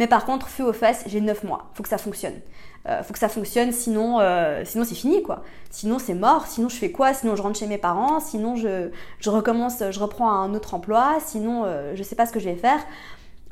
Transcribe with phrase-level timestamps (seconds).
[0.00, 1.70] Mais par contre, feu aux fesses, j'ai 9 mois.
[1.74, 2.40] Faut que ça fonctionne.
[2.88, 5.42] Euh, faut que ça fonctionne, sinon, euh, sinon c'est fini quoi.
[5.68, 7.12] Sinon c'est mort, sinon je fais quoi?
[7.12, 11.18] Sinon je rentre chez mes parents, sinon je, je recommence, je reprends un autre emploi,
[11.22, 12.78] sinon euh, je sais pas ce que je vais faire.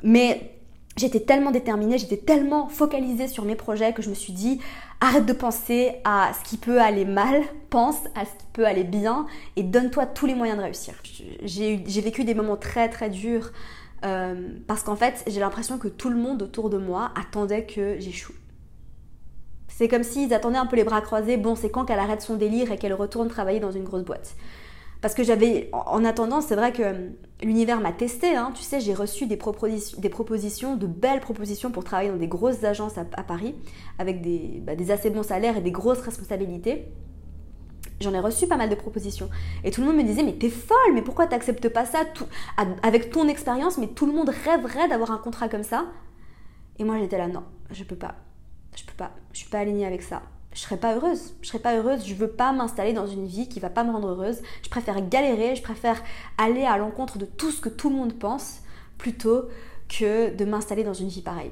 [0.01, 0.51] Mais
[0.97, 4.59] j'étais tellement déterminée, j'étais tellement focalisée sur mes projets que je me suis dit
[5.01, 8.83] arrête de penser à ce qui peut aller mal, pense à ce qui peut aller
[8.83, 10.95] bien et donne-toi tous les moyens de réussir.
[11.43, 13.51] J'ai vécu des moments très très durs
[14.01, 18.33] parce qu'en fait j'ai l'impression que tout le monde autour de moi attendait que j'échoue.
[19.67, 22.35] C'est comme s'ils attendaient un peu les bras croisés, bon, c'est quand qu'elle arrête son
[22.35, 24.35] délire et qu'elle retourne travailler dans une grosse boîte.
[25.01, 27.11] Parce que j'avais, en attendant, c'est vrai que hum,
[27.41, 28.51] l'univers m'a testé, hein.
[28.53, 32.97] tu sais, j'ai reçu des, propositions, de belles propositions pour travailler dans des grosses agences
[32.97, 33.55] à, Paris,
[33.97, 34.21] avec
[34.65, 36.87] bah, des, assez bons salaires et des grosses responsabilités.
[38.01, 39.29] J'en ai reçu pas mal de propositions.
[39.63, 41.99] Et tout le monde me disait, mais t'es folle, mais pourquoi t'acceptes pas ça
[42.81, 45.85] avec ton expérience Mais tout le monde rêverait d'avoir un contrat comme ça.
[46.77, 48.15] Et moi j'étais là, non, je peux pas
[48.75, 50.21] je peux pas, je suis pas alignée avec ça.
[50.53, 53.47] Je serais pas heureuse, je serais pas heureuse, je veux pas m'installer dans une vie
[53.47, 54.41] qui va pas me rendre heureuse.
[54.63, 56.01] Je préfère galérer, je préfère
[56.37, 58.61] aller à l'encontre de tout ce que tout le monde pense
[58.97, 59.43] plutôt
[59.87, 61.51] que de m'installer dans une vie pareille.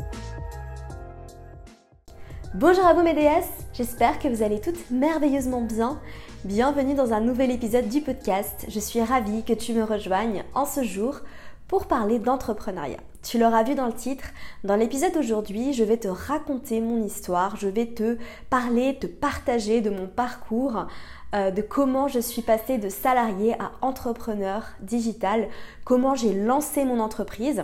[2.53, 6.01] Bonjour à vous mes déesses, j'espère que vous allez toutes merveilleusement bien.
[6.43, 8.65] Bienvenue dans un nouvel épisode du podcast.
[8.67, 11.21] Je suis ravie que tu me rejoignes en ce jour
[11.69, 12.99] pour parler d'entrepreneuriat.
[13.23, 14.25] Tu l'auras vu dans le titre,
[14.65, 18.17] dans l'épisode d'aujourd'hui, je vais te raconter mon histoire, je vais te
[18.49, 20.87] parler, te partager de mon parcours,
[21.33, 25.47] euh, de comment je suis passée de salarié à entrepreneur digital,
[25.85, 27.63] comment j'ai lancé mon entreprise.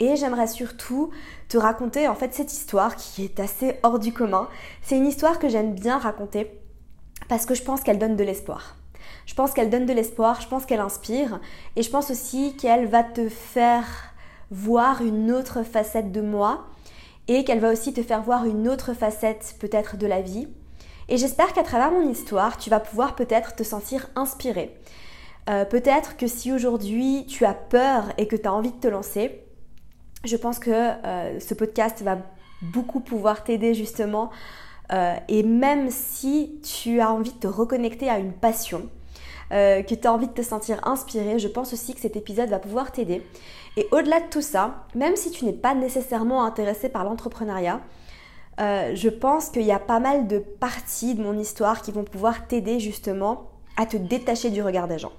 [0.00, 1.10] Et j'aimerais surtout
[1.52, 4.48] te raconter en fait cette histoire qui est assez hors du commun.
[4.80, 6.50] C'est une histoire que j'aime bien raconter
[7.28, 8.76] parce que je pense qu'elle donne de l'espoir.
[9.26, 11.40] Je pense qu'elle donne de l'espoir, je pense qu'elle inspire
[11.76, 13.84] et je pense aussi qu'elle va te faire
[14.50, 16.64] voir une autre facette de moi
[17.28, 20.48] et qu'elle va aussi te faire voir une autre facette peut-être de la vie.
[21.10, 24.74] Et j'espère qu'à travers mon histoire, tu vas pouvoir peut-être te sentir inspiré.
[25.50, 28.88] Euh, peut-être que si aujourd'hui tu as peur et que tu as envie de te
[28.88, 29.42] lancer,
[30.24, 32.18] je pense que euh, ce podcast va
[32.60, 34.30] beaucoup pouvoir t'aider justement
[34.92, 38.88] euh, et même si tu as envie de te reconnecter à une passion,
[39.52, 42.48] euh, que tu as envie de te sentir inspiré, je pense aussi que cet épisode
[42.48, 43.22] va pouvoir t'aider.
[43.76, 47.80] Et au-delà de tout ça, même si tu n'es pas nécessairement intéressé par l'entrepreneuriat,
[48.58, 52.46] je pense qu'il y a pas mal de parties de mon histoire qui vont pouvoir
[52.46, 55.12] t'aider justement à te détacher du regard des gens.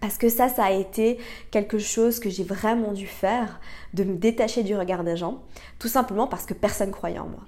[0.00, 1.18] Parce que ça, ça a été
[1.50, 3.60] quelque chose que j'ai vraiment dû faire,
[3.94, 5.42] de me détacher du regard des gens,
[5.78, 7.40] tout simplement parce que personne croyait en moi.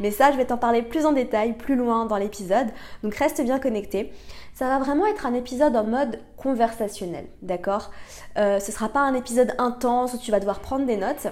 [0.00, 2.66] Mais ça, je vais t'en parler plus en détail, plus loin dans l'épisode,
[3.02, 4.12] donc reste bien connecté.
[4.52, 7.90] Ça va vraiment être un épisode en mode conversationnel, d'accord?
[8.36, 11.28] Euh, Ce sera pas un épisode intense où tu vas devoir prendre des notes.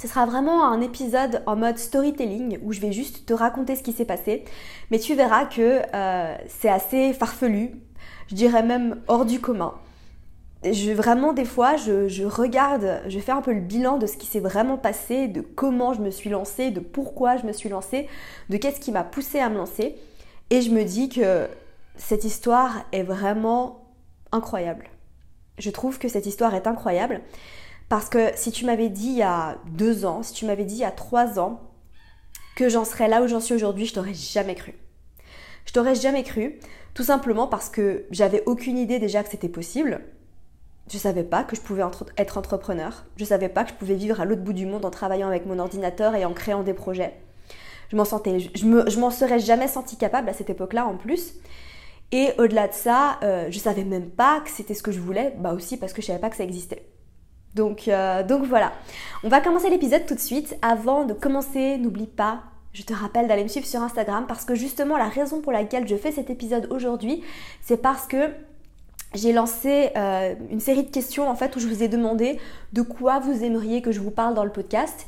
[0.00, 3.82] Ce sera vraiment un épisode en mode storytelling où je vais juste te raconter ce
[3.82, 4.44] qui s'est passé.
[4.90, 7.72] Mais tu verras que euh, c'est assez farfelu,
[8.28, 9.74] je dirais même hors du commun
[10.64, 14.26] je, vraiment, des fois, je, regarde, je fais un peu le bilan de ce qui
[14.26, 18.08] s'est vraiment passé, de comment je me suis lancée, de pourquoi je me suis lancée,
[18.48, 19.96] de qu'est-ce qui m'a poussée à me lancer.
[20.50, 21.48] Et je me dis que
[21.96, 23.92] cette histoire est vraiment
[24.30, 24.88] incroyable.
[25.58, 27.20] Je trouve que cette histoire est incroyable
[27.88, 30.76] parce que si tu m'avais dit il y a deux ans, si tu m'avais dit
[30.76, 31.60] il y a trois ans
[32.56, 34.74] que j'en serais là où j'en suis aujourd'hui, je t'aurais jamais cru.
[35.66, 36.58] Je t'aurais jamais cru,
[36.94, 40.00] tout simplement parce que j'avais aucune idée déjà que c'était possible.
[40.90, 41.82] Je savais pas que je pouvais
[42.18, 43.04] être entrepreneur.
[43.16, 45.46] Je savais pas que je pouvais vivre à l'autre bout du monde en travaillant avec
[45.46, 47.14] mon ordinateur et en créant des projets.
[47.88, 51.34] Je m'en sentais, je, m'en serais jamais senti capable à cette époque-là en plus.
[52.10, 55.34] Et au-delà de ça, euh, je savais même pas que c'était ce que je voulais,
[55.38, 56.86] bah aussi parce que je savais pas que ça existait.
[57.54, 58.72] Donc, euh, donc voilà.
[59.24, 60.56] On va commencer l'épisode tout de suite.
[60.62, 64.54] Avant de commencer, n'oublie pas je te rappelle d'aller me suivre sur Instagram parce que
[64.54, 67.22] justement la raison pour laquelle je fais cet épisode aujourd'hui,
[67.60, 68.30] c'est parce que
[69.14, 72.38] j'ai lancé euh, une série de questions en fait où je vous ai demandé
[72.72, 75.06] de quoi vous aimeriez que je vous parle dans le podcast.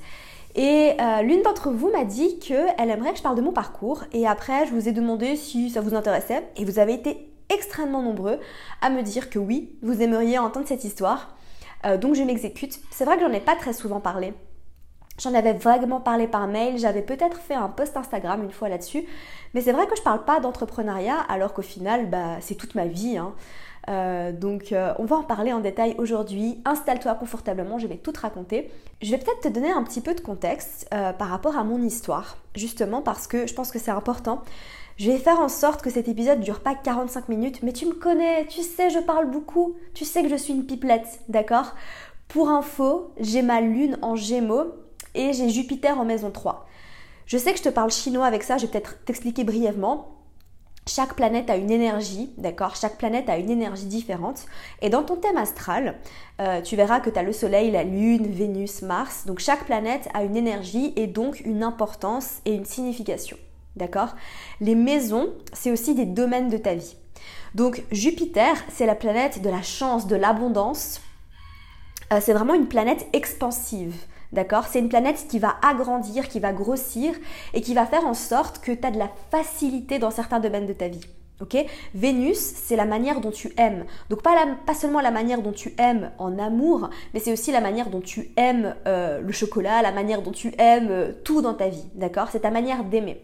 [0.56, 4.04] Et euh, l'une d'entre vous m'a dit qu'elle aimerait que je parle de mon parcours.
[4.12, 6.44] Et après, je vous ai demandé si ça vous intéressait.
[6.56, 8.38] Et vous avez été extrêmement nombreux
[8.80, 11.34] à me dire que oui, vous aimeriez entendre cette histoire.
[12.00, 12.78] donc je m'exécute.
[12.90, 14.32] C'est vrai que j'en ai pas très souvent parlé.
[15.18, 19.04] J'en avais vaguement parlé par mail, j'avais peut-être fait un post Instagram une fois là-dessus,
[19.54, 22.86] mais c'est vrai que je parle pas d'entrepreneuriat alors qu'au final, bah, c'est toute ma
[22.86, 23.16] vie.
[23.16, 23.32] Hein.
[23.88, 26.60] Euh, donc euh, on va en parler en détail aujourd'hui.
[26.64, 28.70] Installe-toi confortablement, je vais tout te raconter.
[29.02, 31.80] Je vais peut-être te donner un petit peu de contexte euh, par rapport à mon
[31.82, 34.42] histoire, justement parce que je pense que c'est important.
[34.96, 37.94] Je vais faire en sorte que cet épisode dure pas 45 minutes, mais tu me
[37.94, 41.74] connais, tu sais, je parle beaucoup, tu sais que je suis une pipelette, d'accord?
[42.28, 44.72] Pour info, j'ai ma lune en gémeaux
[45.14, 46.66] et j'ai Jupiter en maison 3.
[47.26, 50.10] Je sais que je te parle chinois avec ça, je vais peut-être t'expliquer brièvement.
[50.86, 52.76] Chaque planète a une énergie, d'accord?
[52.76, 54.44] Chaque planète a une énergie différente.
[54.82, 55.96] Et dans ton thème astral,
[56.42, 59.24] euh, tu verras que tu as le Soleil, la Lune, Vénus, Mars.
[59.24, 63.38] Donc chaque planète a une énergie et donc une importance et une signification.
[63.76, 64.14] D'accord?
[64.60, 66.96] Les maisons, c'est aussi des domaines de ta vie.
[67.54, 71.00] Donc Jupiter, c'est la planète de la chance, de l'abondance.
[72.12, 73.94] Euh, c'est vraiment une planète expansive.
[74.34, 74.64] D'accord?
[74.68, 77.14] C'est une planète qui va agrandir, qui va grossir
[77.54, 80.66] et qui va faire en sorte que tu as de la facilité dans certains domaines
[80.66, 81.06] de ta vie.
[81.40, 81.56] Ok?
[81.94, 83.84] Vénus, c'est la manière dont tu aimes.
[84.10, 84.34] Donc pas,
[84.74, 88.32] seulement la manière dont tu aimes en amour, mais c'est aussi la manière dont tu
[88.36, 91.86] aimes euh, le chocolat, la manière dont tu aimes euh, tout dans ta vie.
[91.94, 92.28] D'accord?
[92.32, 93.22] C'est ta manière d'aimer.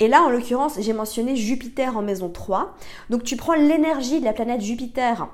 [0.00, 2.74] Et là, en l'occurrence, j'ai mentionné Jupiter en maison 3.
[3.08, 5.28] Donc tu prends l'énergie de la planète Jupiter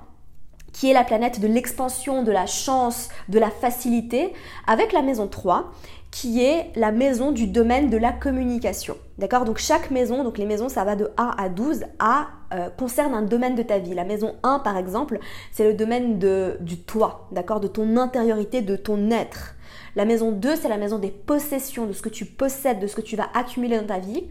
[0.73, 4.33] qui est la planète de l'expansion, de la chance, de la facilité,
[4.67, 5.73] avec la maison 3,
[6.11, 8.97] qui est la maison du domaine de la communication.
[9.19, 9.45] D'accord?
[9.45, 13.15] Donc chaque maison, donc les maisons ça va de 1 à 12, à, euh, concerne
[13.15, 13.95] un domaine de ta vie.
[13.95, 15.19] La maison 1 par exemple,
[15.53, 17.61] c'est le domaine de, du toi, d'accord?
[17.61, 19.55] De ton intériorité, de ton être.
[19.97, 22.97] La maison 2, c'est la maison des possessions, de ce que tu possèdes, de ce
[22.97, 24.25] que tu vas accumuler dans ta vie.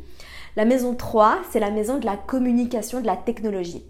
[0.60, 3.82] La maison 3, c'est la maison de la communication, de la technologie.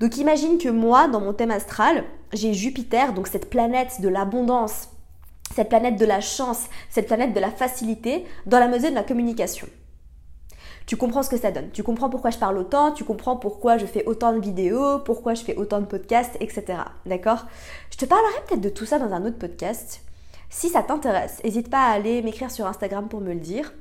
[0.00, 4.88] Donc imagine que moi, dans mon thème astral, j'ai Jupiter, donc cette planète de l'abondance,
[5.54, 9.02] cette planète de la chance, cette planète de la facilité, dans la mesure de la
[9.02, 9.66] communication.
[10.86, 13.76] Tu comprends ce que ça donne, tu comprends pourquoi je parle autant, tu comprends pourquoi
[13.76, 16.78] je fais autant de vidéos, pourquoi je fais autant de podcasts, etc.
[17.04, 17.44] D'accord?
[17.90, 20.00] Je te parlerai peut-être de tout ça dans un autre podcast.
[20.48, 23.74] Si ça t'intéresse, n'hésite pas à aller m'écrire sur Instagram pour me le dire.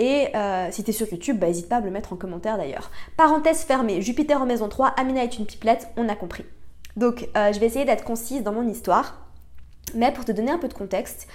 [0.00, 2.16] Et euh, si tu es sur YouTube, bah, n'hésite pas à me le mettre en
[2.16, 2.90] commentaire d'ailleurs.
[3.18, 6.46] Parenthèse fermée, Jupiter en maison 3, Amina est une pipelette, on a compris.
[6.96, 9.26] Donc euh, je vais essayer d'être concise dans mon histoire,
[9.94, 11.28] mais pour te donner un peu de contexte,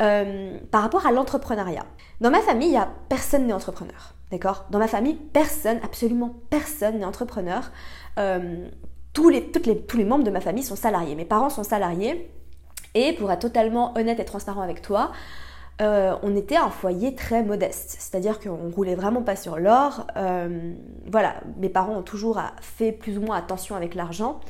[0.00, 1.84] euh, par rapport à l'entrepreneuriat.
[2.22, 4.14] Dans ma famille, il n'y a personne n'est entrepreneur.
[4.30, 4.64] D'accord?
[4.70, 7.70] Dans ma famille, personne, absolument personne n'est entrepreneur.
[8.16, 11.14] les, tous les membres de ma famille sont salariés.
[11.14, 12.30] Mes parents sont salariés.
[12.94, 15.12] Et pour être totalement honnête et transparent avec toi,
[15.80, 20.06] euh, on était un foyer très modeste, c'est-à-dire qu'on roulait vraiment pas sur l'or.
[20.16, 20.72] Euh,
[21.06, 24.40] voilà, mes parents ont toujours fait plus ou moins attention avec l'argent.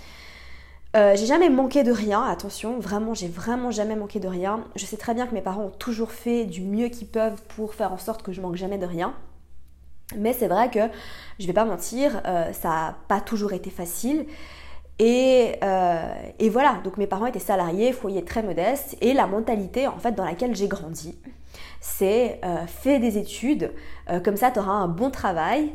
[0.96, 4.64] Euh, j'ai jamais manqué de rien, attention, vraiment, j'ai vraiment jamais manqué de rien.
[4.74, 7.74] Je sais très bien que mes parents ont toujours fait du mieux qu'ils peuvent pour
[7.74, 9.12] faire en sorte que je manque jamais de rien.
[10.16, 10.88] Mais c'est vrai que,
[11.38, 14.24] je vais pas mentir, ça n'a pas toujours été facile.
[15.00, 19.98] Euh, et, voilà, donc mes parents étaient salariés, foyer très modeste, et la mentalité en
[19.98, 21.16] fait dans laquelle j'ai grandi,
[21.80, 23.72] c'est euh, fais des études,
[24.10, 25.72] euh, comme ça tu auras un bon travail,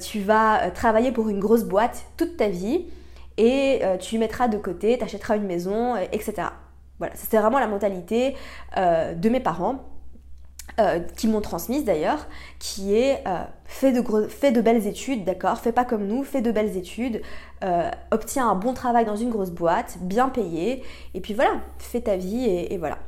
[0.00, 2.86] tu vas travailler pour une grosse boîte toute ta vie,
[3.36, 6.48] et tu mettras de côté, tu achèteras une maison, etc.
[6.98, 8.34] Voilà, c'était vraiment la mentalité
[8.76, 9.84] de mes parents.
[10.78, 12.28] Euh, qui m'ont transmise d'ailleurs,
[12.60, 16.52] qui est euh, fais, de de belles études, d'accord Fais pas comme nous, fais de
[16.52, 17.20] belles études,
[17.64, 22.00] euh, obtiens un bon travail dans une grosse boîte, bien payé, et puis voilà, fais
[22.00, 22.98] ta vie et, voilà.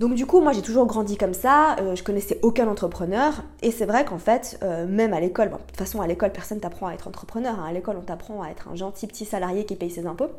[0.00, 3.86] Donc du coup, moi j'ai toujours grandi comme ça, je connaissais aucun entrepreneur, et c'est
[3.86, 7.06] vrai qu'en fait, même à l'école, de toute façon à l'école personne t'apprend à être
[7.06, 7.66] entrepreneur, hein.
[7.68, 10.30] à l'école on t'apprend à être un gentil petit salarié qui paye ses impôts,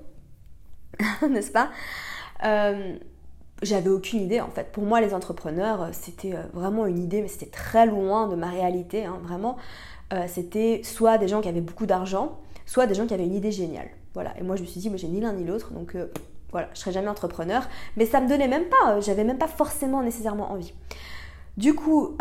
[1.29, 1.69] n'est-ce pas?
[3.61, 4.71] J'avais aucune idée en fait.
[4.71, 8.35] Pour moi, les entrepreneurs, euh, c'était euh, vraiment une idée, mais c'était très loin de
[8.35, 9.05] ma réalité.
[9.05, 9.57] Hein, vraiment,
[10.13, 13.35] euh, c'était soit des gens qui avaient beaucoup d'argent, soit des gens qui avaient une
[13.35, 13.89] idée géniale.
[14.13, 14.37] Voilà.
[14.39, 15.95] Et moi, je me suis dit, moi, j'ai ni l'un ni l'autre, donc
[16.51, 17.65] voilà, je serai jamais entrepreneur.
[17.95, 20.73] Mais ça me donnait même pas, j'avais même pas forcément nécessairement envie.
[21.55, 22.17] Du coup,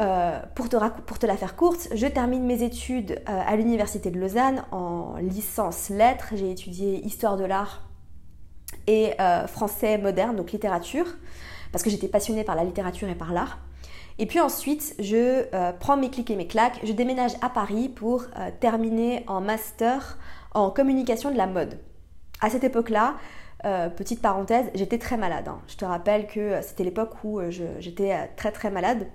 [0.55, 4.63] pour, te pour, te la faire courte, je termine mes études à l'université de Lausanne
[4.71, 6.35] en licence lettres.
[6.37, 7.90] J'ai étudié histoire de l'art
[8.91, 11.07] et euh, français moderne, donc littérature,
[11.71, 13.59] parce que j'étais passionnée par la littérature et par l'art.
[14.19, 17.89] Et puis ensuite, je euh, prends mes clics et mes claques, je déménage à Paris
[17.89, 20.19] pour euh, terminer en master
[20.55, 21.79] en communication de la mode.
[22.41, 23.15] À cette époque-là,
[23.95, 25.47] petite parenthèse, j'étais très malade.
[25.47, 25.61] Hein.
[25.69, 27.41] Je te rappelle que c'était l'époque où
[27.79, 29.07] j'étais très très malade.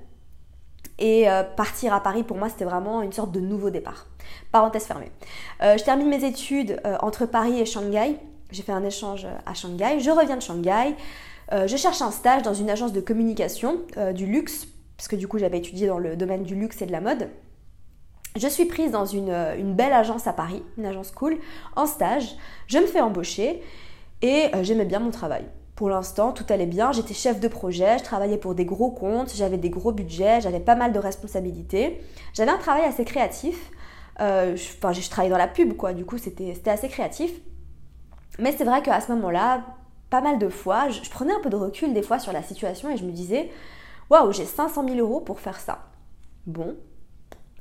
[0.99, 1.25] Et
[1.57, 4.05] partir à Paris, pour moi, c'était vraiment une sorte de nouveau départ.
[4.51, 5.11] Parenthèse fermée.
[5.61, 8.19] je termine mes études entre Paris et Shanghai.
[8.51, 9.99] J'ai fait un échange à Shanghai.
[9.99, 10.95] Je reviens de Shanghai.
[11.51, 15.15] Euh, je cherche un stage dans une agence de communication euh, du luxe, parce que
[15.15, 17.29] du coup j'avais étudié dans le domaine du luxe et de la mode.
[18.35, 21.37] Je suis prise dans une, euh, belle agence à Paris, une agence cool,
[21.75, 22.35] en stage.
[22.67, 23.61] Je me fais embaucher
[24.21, 25.45] et j'aimais bien mon travail.
[25.75, 26.91] Pour l'instant, tout allait bien.
[26.91, 30.61] J'étais chef de projet, je travaillais pour des gros comptes, j'avais des gros budgets, j'avais
[30.61, 32.01] pas mal de responsabilités.
[32.33, 33.71] J'avais un travail assez créatif.
[34.19, 35.93] je, enfin, je travaillais dans la pub, quoi.
[35.93, 37.31] Du coup, c'était assez créatif.
[38.39, 39.63] Mais c'est vrai qu'à ce moment-là,
[40.09, 42.89] pas mal de fois, je, prenais un peu de recul des fois sur la situation
[42.89, 43.51] et je me disais,
[44.09, 45.85] waouh, j'ai 500 000 euros pour faire ça.
[46.45, 46.75] Bon,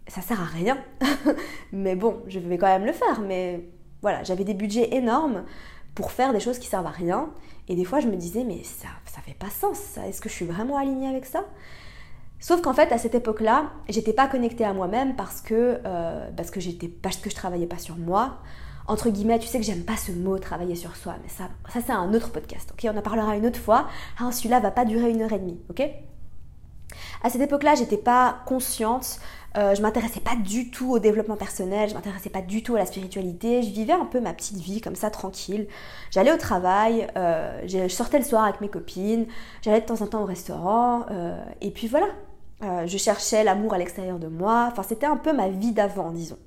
[0.07, 0.79] ça sert à rien,
[1.73, 3.21] mais bon, je vais quand même le faire.
[3.21, 3.69] Mais
[4.03, 5.45] voilà, j'avais des budgets énormes
[5.95, 7.31] pour faire des choses qui servent à rien.
[7.69, 9.97] Et des fois, je me disais, mais ça, ça fait pas sens.
[9.97, 11.45] Est-ce que je suis vraiment alignée avec ça?
[12.41, 16.51] Sauf qu'en fait, à cette époque-là, j'étais pas connectée à moi-même parce que, euh, parce
[16.51, 18.39] que parce que je travaillais pas sur moi
[18.87, 21.81] entre guillemets, tu sais que j'aime pas ce mot travailler sur soi, mais ça, ça
[21.85, 22.91] c'est un autre podcast, ok?
[22.93, 23.89] On en parlera une autre fois.
[24.19, 25.83] Ah, celui-là va pas durer une heure et demie, ok?
[27.23, 29.19] À cette époque-là, j'étais pas consciente,
[29.57, 32.79] euh, je m'intéressais pas du tout au développement personnel, je m'intéressais pas du tout à
[32.79, 35.67] la spiritualité, je vivais un peu ma petite vie comme ça, tranquille.
[36.11, 39.27] J'allais au travail, euh, je sortais le soir avec mes copines,
[39.63, 42.09] j'allais de temps en temps au restaurant, euh, et puis voilà.
[42.87, 46.39] je cherchais l'amour à l'extérieur de moi, enfin c'était un peu ma vie d'avant, disons.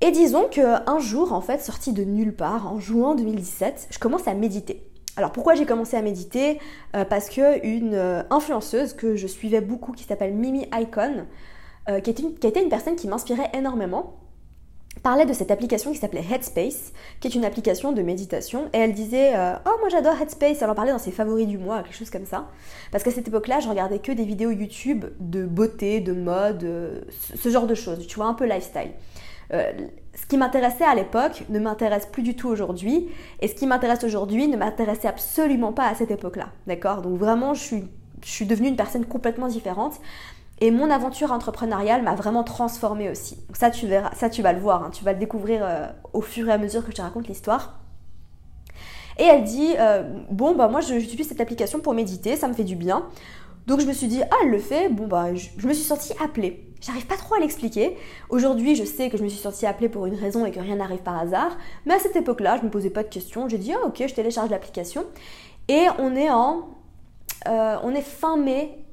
[0.00, 4.28] Et disons qu'un jour, en fait, sorti de nulle part, en juin 2017, je commence
[4.28, 4.86] à méditer.
[5.16, 6.58] Alors pourquoi j'ai commencé à méditer?
[6.94, 11.24] Euh, Parce que une euh, influenceuse que je suivais beaucoup, qui s'appelle Mimi Icon,
[11.88, 14.16] euh, qui, une, qui, était une personne qui m'inspirait énormément,
[15.02, 18.92] parlait de cette application qui s'appelait Headspace, qui est une application de méditation, et elle
[18.92, 22.10] disait Oh, moi j'adore Headspace, elle en parlait dans ses favoris du mois, quelque chose
[22.10, 22.48] comme ça.
[22.92, 27.48] Parce qu'à cette époque-là, je regardais que des vidéos YouTube de beauté, de mode, ce
[27.48, 28.90] genre de choses, tu vois, un peu lifestyle.
[29.52, 29.72] Euh,
[30.14, 33.08] ce qui m'intéressait à l'époque ne m'intéresse plus du tout aujourd'hui,
[33.40, 36.48] et ce qui m'intéresse aujourd'hui ne m'intéressait absolument pas à cette époque-là.
[36.66, 37.02] D'accord?
[37.02, 37.84] Donc vraiment, je suis,
[38.24, 39.94] je devenue une personne complètement différente.
[40.58, 43.36] Et mon aventure entrepreneuriale m'a vraiment transformée aussi.
[43.46, 44.90] Donc ça, tu verras, ça tu vas le voir, hein.
[44.90, 47.80] tu vas le découvrir euh, au fur et à mesure que je te raconte l'histoire.
[49.18, 52.64] Et elle dit, euh, bon, bah moi j'utilise cette application pour méditer, ça me fait
[52.64, 53.06] du bien.
[53.66, 56.12] Donc je me suis dit, ah, elle le fait, bon, bah je me suis sentie
[56.22, 56.66] appelée.
[56.86, 57.96] J'arrive pas trop à l'expliquer.
[58.28, 60.76] Aujourd'hui, je sais que je me suis sentie appelée pour une raison et que rien
[60.76, 61.56] n'arrive par hasard.
[61.84, 63.48] Mais à cette époque-là, je me posais pas de questions.
[63.48, 65.04] J'ai dit, ah ok, je télécharge l'application.
[65.66, 66.68] Et on est en.
[67.48, 68.84] Euh, on est fin mai,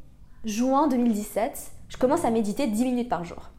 [0.43, 1.71] juin 2017.
[1.89, 3.51] Je commence à méditer 10 minutes par jour.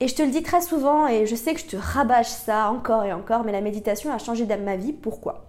[0.00, 2.70] Et je te le dis très souvent, et je sais que je te rabâche ça
[2.70, 4.94] encore et encore, mais la méditation a changé ma vie.
[4.94, 5.44] Pourquoi?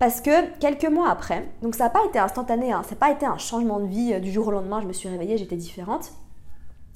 [0.00, 3.12] Parce que quelques mois après, donc ça n'a pas été instantané, hein, ça n'a pas
[3.12, 5.54] été un changement de vie euh, du jour au lendemain, je me suis réveillée, j'étais
[5.54, 6.12] différente.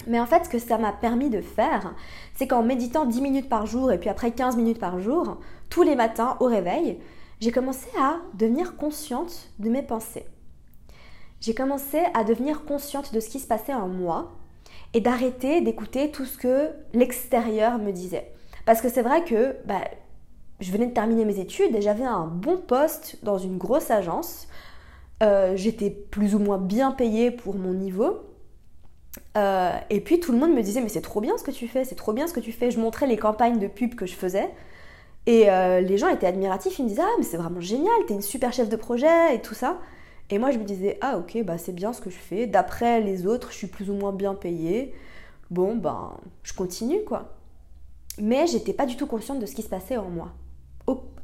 [0.07, 1.93] Mais en fait, ce que ça m'a permis de faire,
[2.35, 5.37] c'est qu'en méditant 10 minutes par jour et puis après 15 minutes par jour,
[5.69, 6.99] tous les matins au réveil,
[7.39, 10.25] j'ai commencé à devenir consciente de mes pensées.
[11.39, 14.31] J'ai commencé à devenir consciente de ce qui se passait en moi
[14.93, 18.31] et d'arrêter d'écouter tout ce que l'extérieur me disait.
[18.65, 19.81] Parce que c'est vrai que bah,
[20.59, 24.47] je venais de terminer mes études et j'avais un bon poste dans une grosse agence.
[25.21, 28.26] Euh, j'étais plus ou moins bien payée pour mon niveau.
[29.35, 31.67] Euh, et puis tout le monde me disait mais c'est trop bien ce que tu
[31.67, 32.71] fais, c'est trop bien ce que tu fais.
[32.71, 34.49] Je montrais les campagnes de pub que je faisais
[35.25, 38.13] et euh, les gens étaient admiratifs, ils me disaient ah mais c'est vraiment génial, t'es
[38.13, 39.77] une super chef de projet et tout ça.
[40.29, 42.47] Et moi je me disais ah ok bah c'est bien ce que je fais.
[42.47, 44.93] D'après les autres je suis plus ou moins bien payée.
[45.51, 47.33] Bon ben je continue quoi.
[48.19, 50.31] Mais j'étais pas du tout consciente de ce qui se passait en moi.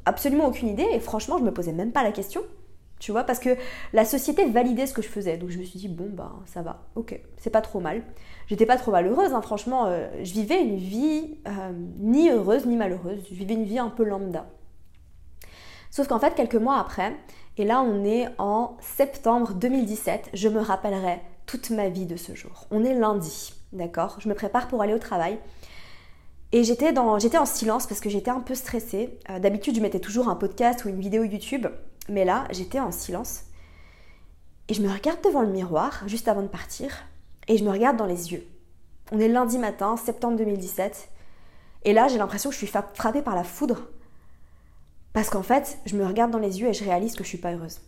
[0.06, 2.42] absolument aucune idée et franchement je me posais même pas la question
[3.04, 3.50] tu vois, parce que
[3.92, 5.36] la société validait ce que je faisais.
[5.36, 8.02] Donc je me suis dit, bon, bah ça va, ok, c'est pas trop mal.
[8.46, 12.76] J'étais pas trop malheureuse, hein, franchement, euh, je vivais une vie euh, ni heureuse ni
[12.76, 14.46] malheureuse, je vivais une vie un peu lambda.
[15.90, 17.14] Sauf qu'en fait, quelques mois après,
[17.58, 22.34] et là on est en septembre 2017, je me rappellerai toute ma vie de ce
[22.34, 22.66] jour.
[22.70, 24.16] On est lundi, d'accord?
[24.18, 25.38] Je me prépare pour aller au travail.
[26.52, 29.18] Et j'étais, en silence parce que j'étais un peu stressée.
[29.28, 31.66] Euh, d'habitude, je mettais toujours un podcast ou une vidéo YouTube
[32.08, 33.44] mais là, j'étais en silence.
[34.68, 37.04] Et je me regarde devant le miroir, juste avant de partir,
[37.48, 38.46] et je me regarde dans les yeux.
[39.12, 41.10] On est lundi matin, septembre 2017,
[41.84, 43.88] et là, j'ai l'impression que je suis frappée par la foudre.
[45.12, 47.38] Parce qu'en fait, je me regarde dans les yeux et je réalise que je suis
[47.38, 47.80] pas heureuse.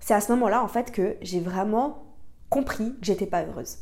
[0.00, 2.14] C'est à ce moment-là, en fait, que j'ai vraiment
[2.50, 3.78] compris que j'étais pas heureuse.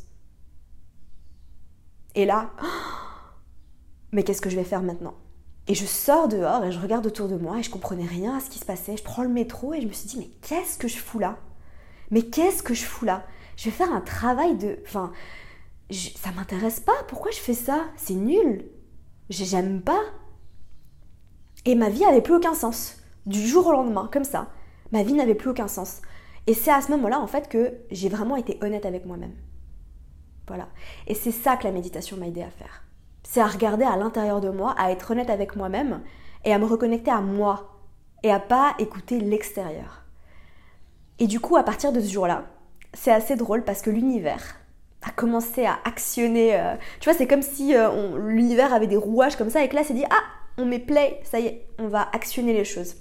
[2.15, 2.51] Et là,
[4.11, 5.15] mais qu'est-ce que je vais faire maintenant?
[5.67, 8.39] Et je sors dehors et je regarde autour de moi et je comprenais rien à
[8.39, 8.97] ce qui se passait.
[8.97, 11.37] Je prends le métro et je me suis dit mais qu'est-ce que je fous là?
[12.11, 13.25] Mais qu'est-ce que je fous là?
[13.57, 14.77] Je vais faire un travail de...
[14.85, 15.11] Enfin,
[15.91, 17.03] ça m'intéresse pas.
[17.07, 17.85] Pourquoi je fais ça?
[17.95, 18.69] C'est nul.
[19.29, 20.01] J'aime pas.
[21.65, 22.97] Et ma vie avait plus aucun sens.
[23.25, 24.51] Du jour au lendemain, comme ça.
[24.91, 26.01] Ma vie n'avait plus aucun sens.
[26.45, 29.33] Et c'est à ce moment-là, en fait, que j'ai vraiment été honnête avec moi-même.
[30.47, 30.69] Voilà.
[31.07, 32.84] Et c'est ça que la méditation m'a aidé à faire.
[33.27, 36.01] C'est à regarder à l'intérieur de moi, à être honnête avec moi-même
[36.45, 37.81] et à me reconnecter à moi
[38.23, 40.03] et à pas écouter l'extérieur.
[41.19, 42.43] Et du coup, à partir de ce jour-là,
[42.93, 44.55] c'est assez drôle parce que l'univers
[45.05, 46.55] a commencé à actionner.
[46.55, 49.75] Euh, tu vois, c'est comme si euh, l'univers avait des rouages comme ça et que
[49.75, 50.23] là, c'est dit Ah,
[50.57, 52.95] on met play, ça y est, on va actionner les choses.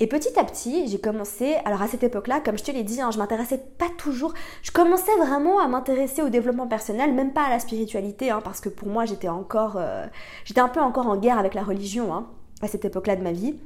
[0.00, 3.00] Et petit à petit, j'ai commencé, alors à cette époque-là, comme je te l'ai dit,
[3.00, 7.42] hein, je m'intéressais pas toujours, je commençais vraiment à m'intéresser au développement personnel, même pas
[7.42, 10.06] à la spiritualité, hein, parce que pour moi j'étais encore, euh,
[10.44, 12.28] j'étais un peu encore en guerre avec la religion hein,
[12.62, 13.56] à cette époque-là de ma vie.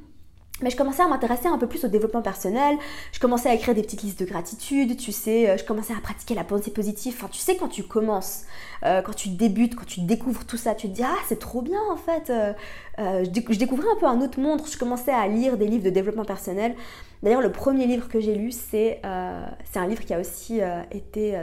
[0.63, 2.79] Mais je commençais à m'intéresser un peu plus au développement personnel,
[3.11, 6.01] je commençais à écrire des petites listes de gratitude, tu sais, euh, je commençais à
[6.01, 7.15] pratiquer la pensée positive.
[7.17, 8.45] Enfin, tu sais, quand tu commences,
[8.85, 11.63] euh, quand tu débutes, quand tu découvres tout ça, tu te dis Ah, c'est trop
[11.63, 12.31] bien en fait.
[12.31, 12.53] Euh,
[13.25, 16.25] je, découvrais un peu un autre monde, je commençais à lire des livres de développement
[16.25, 16.75] personnel.
[17.23, 20.61] D'ailleurs, le premier livre que j'ai lu, c'est un livre qui a aussi
[20.91, 21.39] été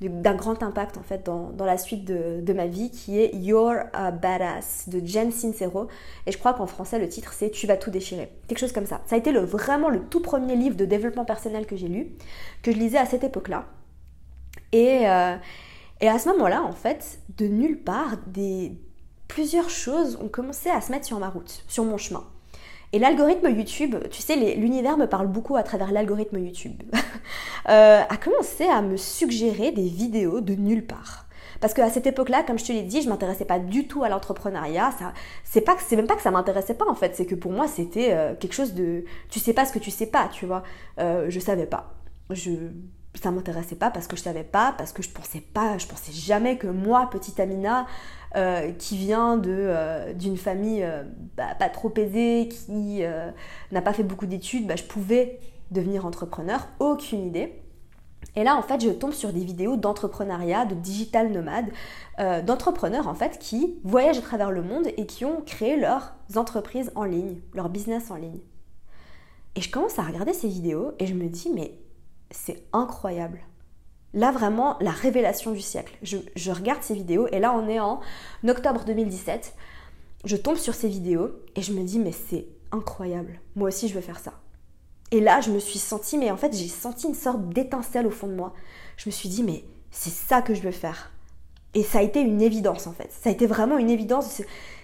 [0.00, 4.10] d'un grand impact en fait dans, la suite de, ma vie qui est You're a
[4.10, 5.88] Badass de Jen Sincero.
[6.26, 8.30] Et je crois qu'en français le titre c'est Tu vas tout déchirer.
[8.46, 9.00] Quelque chose comme ça.
[9.06, 12.08] Ça a été le, vraiment le tout premier livre de développement personnel que j'ai lu
[12.62, 13.66] que je lisais à cette époque là
[14.72, 15.36] et, euh,
[16.00, 18.72] et à ce moment là en fait de nulle part des
[19.26, 22.24] plusieurs choses ont commencé à se mettre sur ma route sur mon chemin
[22.92, 26.82] et l'algorithme YouTube, tu sais, l'univers me parle beaucoup à travers l'algorithme YouTube,
[27.68, 31.26] euh, a commencé à me suggérer des vidéos de nulle part.
[31.60, 34.08] Parce qu'à cette époque-là, comme je te l'ai dit, je m'intéressais pas du tout à
[34.08, 34.90] l'entrepreneuriat.
[35.44, 37.16] C'est pas, c'est même pas que ça m'intéressait pas en fait.
[37.16, 39.90] C'est que pour moi, c'était euh, quelque chose de, tu sais pas ce que tu
[39.90, 40.62] sais pas, tu vois.
[41.00, 41.94] Euh, je savais pas.
[42.30, 42.52] Je,
[43.14, 46.12] ça m'intéressait pas parce que je savais pas, parce que je pensais pas, je pensais
[46.12, 47.86] jamais que moi, petite Amina,
[48.36, 51.02] euh, qui vient euh, d'une famille euh,
[51.36, 53.02] bah, pas trop aisée, qui
[53.72, 57.62] n'a pas fait beaucoup d'études, bah, je pouvais devenir entrepreneur, aucune idée.
[58.36, 61.70] Et là, en fait, je tombe sur des vidéos d'entrepreneuriat, de digital nomades,
[62.44, 66.92] d'entrepreneurs en fait qui voyagent à travers le monde et qui ont créé leurs entreprises
[66.94, 68.40] en ligne, leur business en ligne.
[69.56, 71.78] Et je commence à regarder ces vidéos et je me dis, mais
[72.30, 73.40] c'est incroyable.
[74.14, 75.96] Là, vraiment, la révélation du siècle.
[76.02, 78.00] Je, regarde ces vidéos et là, on est en
[78.46, 79.54] octobre 2017.
[80.24, 83.40] Je tombe sur ces vidéos et je me dis, mais c'est incroyable.
[83.54, 84.32] Moi aussi, je veux faire ça.
[85.10, 88.10] Et là, je me suis sentie, mais en fait, j'ai senti une sorte d'étincelle au
[88.10, 88.54] fond de moi.
[88.96, 91.12] Je me suis dit, mais c'est ça que je veux faire.
[91.74, 93.10] Et ça a été une évidence, en fait.
[93.12, 94.42] Ça a été vraiment une évidence.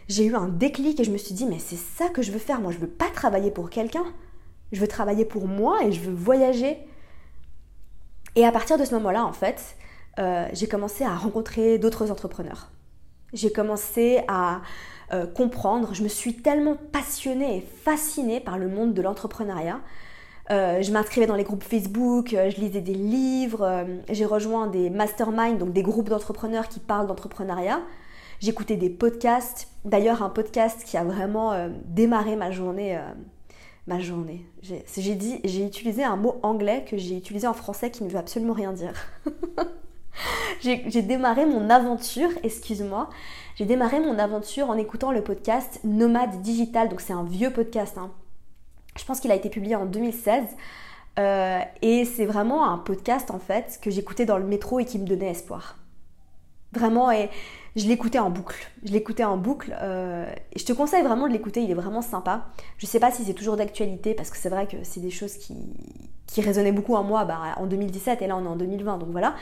[0.09, 2.39] J'ai eu un déclic et je me suis dit, mais c'est ça que je veux
[2.39, 2.61] faire.
[2.61, 4.05] Moi, je veux pas travailler pour quelqu'un.
[4.73, 6.79] Je veux travailler pour moi et je veux voyager
[8.37, 9.77] et à partir de ce moment-là, en fait,
[10.19, 12.71] euh, j'ai commencé à rencontrer d'autres entrepreneurs.
[13.33, 14.63] J'ai commencé à
[15.13, 19.81] euh, comprendre, je me suis tellement passionnée et fascinée par le monde de l'entrepreneuriat.
[20.51, 25.59] Euh, je m'inscrivais dans les groupes Facebook, je lisais des livres, j'ai rejoint des masterminds,
[25.59, 27.81] donc des groupes d'entrepreneurs qui parlent d'entrepreneuriat.
[28.41, 29.69] J'écoutais des podcasts.
[29.85, 32.99] D'ailleurs, un podcast qui a vraiment démarré ma journée
[33.87, 34.47] ma journée.
[34.63, 38.19] J'ai dit, j'ai utilisé un mot anglais que j'ai utilisé en français qui ne veut
[38.19, 38.95] absolument rien dire.
[40.63, 43.11] j'ai démarré mon aventure, excuse-moi,
[43.57, 47.99] j'ai démarré mon aventure en écoutant le podcast Nomade Digital, donc c'est un vieux podcast.
[47.99, 48.11] Hein.
[48.97, 50.45] Je pense qu'il a été publié en 2016.
[51.17, 54.99] Euh, et c'est vraiment un podcast en fait que j'écoutais dans le métro et qui
[54.99, 55.79] me donnait espoir.
[56.73, 57.31] Vraiment, et
[57.77, 58.71] je l'écoutais en boucle.
[58.85, 59.77] Je l'écoutais en boucle.
[59.81, 62.47] Euh, je te conseille vraiment de l'écouter, il est vraiment sympa.
[62.79, 65.35] Je sais pas si c'est toujours d'actualité, parce que c'est vrai que c'est des choses
[65.35, 65.57] qui,
[66.27, 69.11] qui résonnaient beaucoup en moi bah, en 2017, et là on est en 2020, donc
[69.11, 69.35] voilà.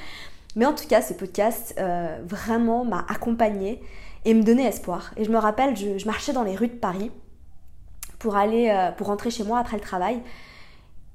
[0.57, 3.83] Mais en tout cas, ce podcast euh, vraiment m'a accompagnée
[4.25, 5.12] et me donnait espoir.
[5.16, 7.11] Et je me rappelle, je, marchais dans les rues de Paris
[8.18, 10.21] pour aller, euh, pour rentrer chez moi après le travail.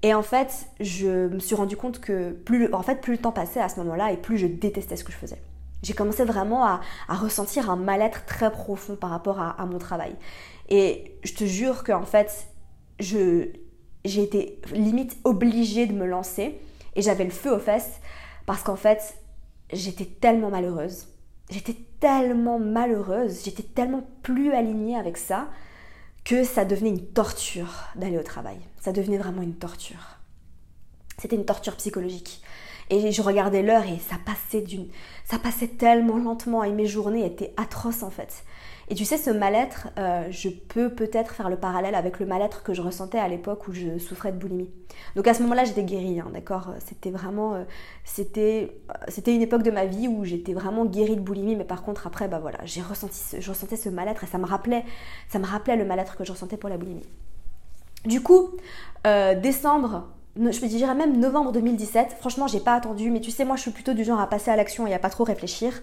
[0.03, 3.31] Et en fait, je me suis rendu compte que plus, en fait, plus le temps
[3.31, 5.41] passait à ce moment-là et plus je détestais ce que je faisais.
[5.87, 10.17] J'ai commencé vraiment à, ressentir un mal-être très profond par rapport à, mon travail.
[10.67, 12.49] Et je te jure qu'en fait,
[12.99, 13.53] j'ai
[14.03, 16.59] été limite obligée de me lancer
[16.97, 18.01] et j'avais le feu aux fesses
[18.45, 19.15] parce qu'en fait,
[19.71, 21.07] j'étais tellement malheureuse.
[21.49, 25.47] J'étais tellement malheureuse, j'étais tellement plus alignée avec ça
[26.25, 28.57] que ça devenait une torture d'aller au travail.
[28.81, 30.17] Ça devenait vraiment une torture.
[31.17, 32.41] C'était une torture psychologique.
[32.89, 34.87] Et je regardais l'heure et ça passait d'une,
[35.25, 38.43] ça passait tellement lentement et mes journées étaient atroces en fait.
[38.89, 42.63] Et tu sais, ce mal-être, euh, je peux peut-être faire le parallèle avec le mal-être
[42.63, 44.69] que je ressentais à l'époque où je souffrais de boulimie.
[45.17, 46.69] Donc à ce moment-là, j'étais guérie, hein, d'accord?
[46.85, 47.63] C'était vraiment, euh,
[48.05, 51.83] c'était, c'était une époque de ma vie où j'étais vraiment guérie de boulimie, mais par
[51.83, 54.85] contre après, bah voilà, j'ai ressenti, je ressentais ce mal-être et ça me rappelait,
[55.27, 57.05] ça me rappelait le mal-être que je ressentais pour la boulimie.
[58.05, 58.51] Du coup,
[59.05, 63.45] euh, décembre, je me dirais même novembre 2017, franchement, j'ai pas attendu, mais tu sais,
[63.45, 65.73] moi, je suis plutôt du genre à passer à l'action et à pas trop réfléchir.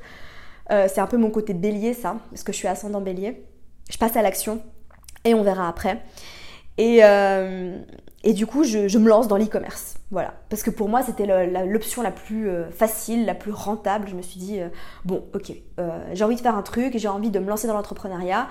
[0.71, 3.45] Euh, c'est un peu mon côté bélier, ça, parce que je suis ascendant bélier.
[3.91, 4.63] Je passe à l'action
[5.25, 6.03] et on verra après.
[6.79, 7.79] Et, euh,
[8.25, 9.97] du coup, je, me lance dans l'e-commerce.
[10.11, 10.35] Voilà.
[10.49, 11.27] Parce que pour moi, c'était
[11.67, 14.09] l'option la, plus euh, facile, la plus rentable.
[14.09, 14.61] Je me suis dit,
[15.05, 15.53] bon, ok,
[16.13, 18.49] j'ai envie de faire un truc, j'ai envie de me lancer dans l'entrepreneuriat.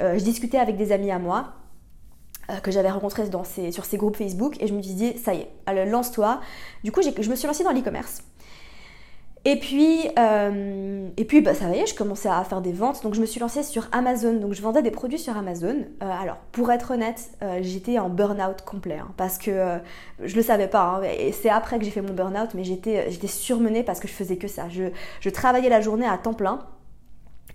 [0.00, 1.59] je discutais avec des amis à moi
[2.62, 5.86] que j'avais rencontrés dans sur ces groupes Facebook et je me dit, ça y est,
[5.86, 6.40] lance-toi.
[6.84, 8.22] Du coup, je me suis lancée dans l'e-commerce.
[9.46, 13.02] Et puis, euh, et puis bah, ça y est, je commençais à faire des ventes,
[13.02, 15.86] donc je me suis lancée sur Amazon, donc je vendais des produits sur Amazon.
[16.02, 19.78] Euh, alors, pour être honnête, euh, j'étais en burn-out complet, hein, parce que
[20.22, 23.10] je le savais pas, hein, et c'est après que j'ai fait mon burn-out, mais j'étais,
[23.10, 24.68] j'étais surmenée parce que je faisais que ça.
[24.68, 24.84] Je,
[25.20, 26.66] je travaillais la journée à temps plein,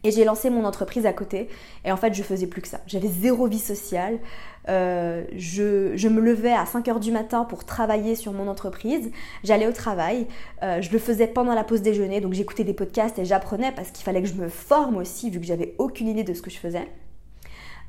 [0.03, 1.49] et j'ai lancé mon entreprise à côté.
[1.83, 2.79] Et en fait, je faisais plus que ça.
[2.87, 4.19] J'avais zéro vie sociale.
[4.67, 9.11] Euh, je, me levais à 5h du matin pour travailler sur mon entreprise.
[9.43, 10.27] J'allais au travail.
[10.63, 12.21] Euh, je le faisais pendant la pause déjeuner.
[12.21, 15.39] Donc j'écoutais des podcasts et j'apprenais parce qu'il fallait que je me forme aussi, vu
[15.39, 16.87] que j'avais aucune idée de ce que je faisais.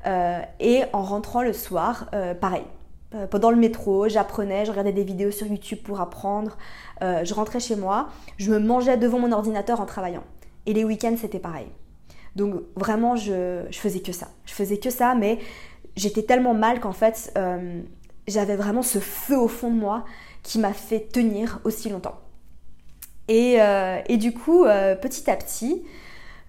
[0.05, 2.63] Euh, et en rentrant le soir, pareil.
[3.31, 6.57] Pendant le métro, j'apprenais, je regardais des vidéos sur YouTube pour apprendre.
[7.01, 10.23] je rentrais chez moi, je me mangeais devant mon ordinateur en travaillant.
[10.65, 11.67] Et les week-ends, c'était pareil.
[12.37, 14.27] Donc vraiment, je, faisais que ça.
[14.45, 15.39] Je faisais que ça, mais
[15.95, 17.81] j'étais tellement mal qu'en fait, euh,
[18.27, 20.05] j'avais vraiment ce feu au fond de moi
[20.43, 22.19] qui m'a fait tenir aussi longtemps.
[23.27, 25.83] Et, euh, du coup, euh, petit à petit,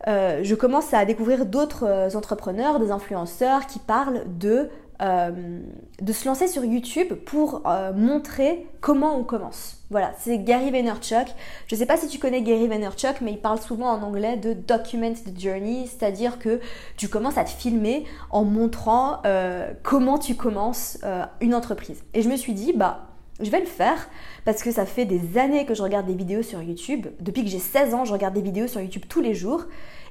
[0.07, 4.69] je commence à découvrir d'autres entrepreneurs, des influenceurs qui parlent de
[5.01, 5.61] euh,
[6.03, 9.77] de se lancer sur YouTube pour euh, montrer comment on commence.
[9.91, 11.29] Voilà, c'est Gary Vaynerchuk.
[11.69, 14.37] Je ne sais pas si tu connais Gary Vaynerchuk, mais il parle souvent en anglais
[14.37, 16.61] de document the journey, c'est-à-dire que
[16.97, 20.99] tu commences à te filmer en montrant euh, comment tu commences
[21.41, 22.03] une entreprise.
[22.15, 23.09] Et je me suis dit, bah,
[23.41, 24.09] je vais le faire
[24.45, 27.07] parce que ça fait des années que je regarde des vidéos sur YouTube.
[27.21, 29.65] Depuis que j'ai 16 ans, je regarde des vidéos sur YouTube tous les jours.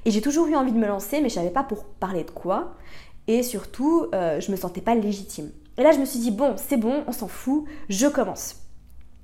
[0.04, 2.30] Et j'ai toujours eu envie de me lancer, mais je savais pas pour parler de
[2.30, 2.74] quoi
[3.28, 5.50] et surtout, euh, je me sentais pas légitime.
[5.76, 8.56] Et là, je me suis dit, bon, c'est bon, on s'en fout, je commence.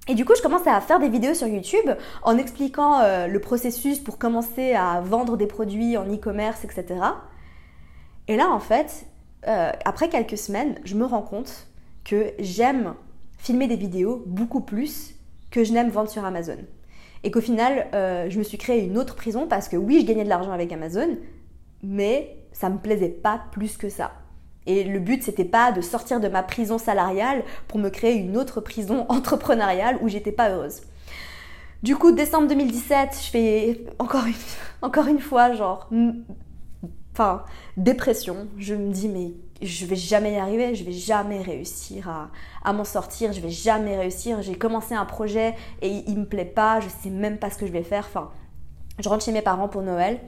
[0.06, 1.90] Et du coup, je commence à faire des vidéos sur YouTube
[2.22, 7.00] en expliquant euh, le processus pour commencer à vendre des produits en e-commerce, etc.
[8.28, 9.06] Et là, en fait,
[9.48, 11.66] euh, après quelques semaines, je me rends compte
[12.04, 12.94] que j'aime
[13.38, 15.14] filmer des vidéos beaucoup plus
[15.50, 16.58] que je n'aime vendre sur Amazon.
[17.22, 17.86] Et qu'au final,
[18.28, 20.70] je me suis créé une autre prison parce que oui, je gagnais de l'argent avec
[20.72, 21.16] Amazon,
[21.82, 24.12] mais ça me plaisait pas plus que ça.
[24.66, 28.38] Et le but, c'était pas de sortir de ma prison salariale pour me créer une
[28.38, 30.80] autre prison entrepreneuriale où j'étais pas heureuse.
[31.82, 34.32] Du coup, décembre 2017, je fais encore une,
[34.82, 35.90] encore une fois, genre,
[37.12, 37.44] enfin,
[37.76, 38.48] dépression.
[38.56, 42.30] Je me dis, mais je vais jamais y arriver, je vais jamais réussir à,
[42.64, 44.40] à m'en sortir, je vais jamais réussir.
[44.40, 47.66] J'ai commencé un projet et il me plaît pas, je sais même pas ce que
[47.66, 48.06] je vais faire.
[48.08, 48.30] Enfin,
[48.98, 50.20] je rentre chez mes parents pour Noël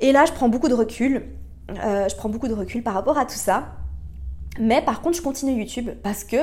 [0.00, 1.26] et là, je prends beaucoup de recul.
[1.70, 3.76] Euh, je prends beaucoup de recul par rapport à tout ça.
[4.58, 6.36] Mais par contre, je continue YouTube parce que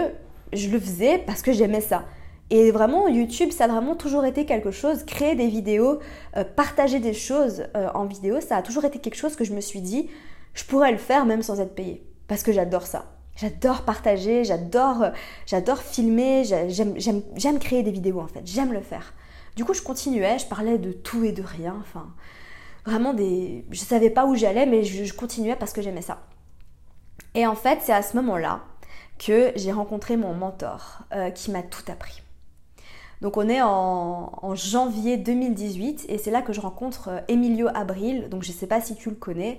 [0.54, 2.06] je le faisais, parce que j'aimais ça.
[2.50, 6.00] Et vraiment, YouTube, ça a vraiment toujours été quelque chose, créer des vidéos,
[6.38, 9.54] euh, partager des choses euh, en vidéo, ça a toujours été quelque chose que je
[9.54, 10.10] me suis dit,
[10.54, 12.06] je pourrais le faire même sans être payée.
[12.30, 13.06] Parce que j'adore ça.
[13.36, 15.08] J'adore partager, j'adore,
[15.46, 19.14] j'adore filmer, j'aime créer des vidéos en fait, j'aime le faire.
[19.56, 22.08] Du coup, je continuais, je parlais de tout et de rien, enfin,
[22.88, 23.66] vraiment des.
[23.70, 26.20] Je savais pas où j'allais, mais je, continuais parce que j'aimais ça.
[27.36, 28.62] Et en fait, c'est à ce moment-là
[29.20, 32.22] que j'ai rencontré mon mentor euh, qui m'a tout appris.
[33.22, 38.30] Donc on est en, janvier 2018 et c'est là que je rencontre euh, Emilio Abril,
[38.30, 39.58] donc je ne sais pas si tu le connais.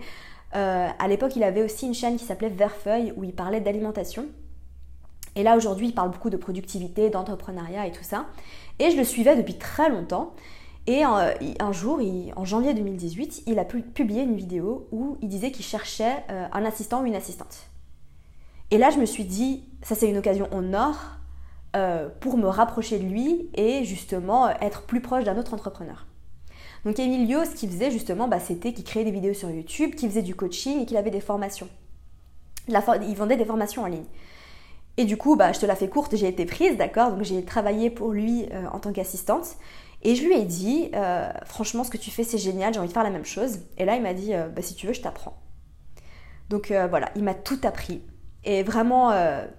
[0.54, 4.26] Euh, à l'époque il avait aussi une chaîne qui s'appelait Verfeuille où il parlait d'alimentation.
[5.34, 8.26] Et là aujourd'hui il parle beaucoup de productivité, d'entrepreneuriat et tout ça.
[8.78, 10.34] Et je le suivais depuis très longtemps.
[10.88, 12.00] Et euh, un jour,
[12.34, 16.64] en janvier 2018, il a publié une vidéo où il disait qu'il cherchait euh, un
[16.64, 17.68] assistant ou une assistante.
[18.70, 20.96] Et là, je me suis dit, ça c'est une occasion en or
[21.76, 26.06] euh, pour me rapprocher de lui et justement être plus proche d'un autre entrepreneur.
[26.86, 30.08] Donc Emilio, ce qu'il faisait justement, bah, c'était qu'il créait des vidéos sur YouTube, qu'il
[30.08, 31.68] faisait du coaching et qu'il avait des formations.
[32.66, 34.06] il vendait des formations en ligne.
[34.96, 37.12] Et du coup, bah, je te la fais courte, j'ai été prise, d'accord?
[37.12, 39.56] Donc j'ai travaillé pour lui en tant qu'assistante.
[40.02, 42.88] Et je lui ai dit, euh, franchement, ce que tu fais, c'est génial, j'ai envie
[42.88, 43.60] de faire la même chose.
[43.78, 45.42] Et là, il m'a dit, bah, si tu veux, je t'apprends.
[46.50, 48.02] Donc voilà, il m'a tout appris.
[48.44, 49.12] Et vraiment,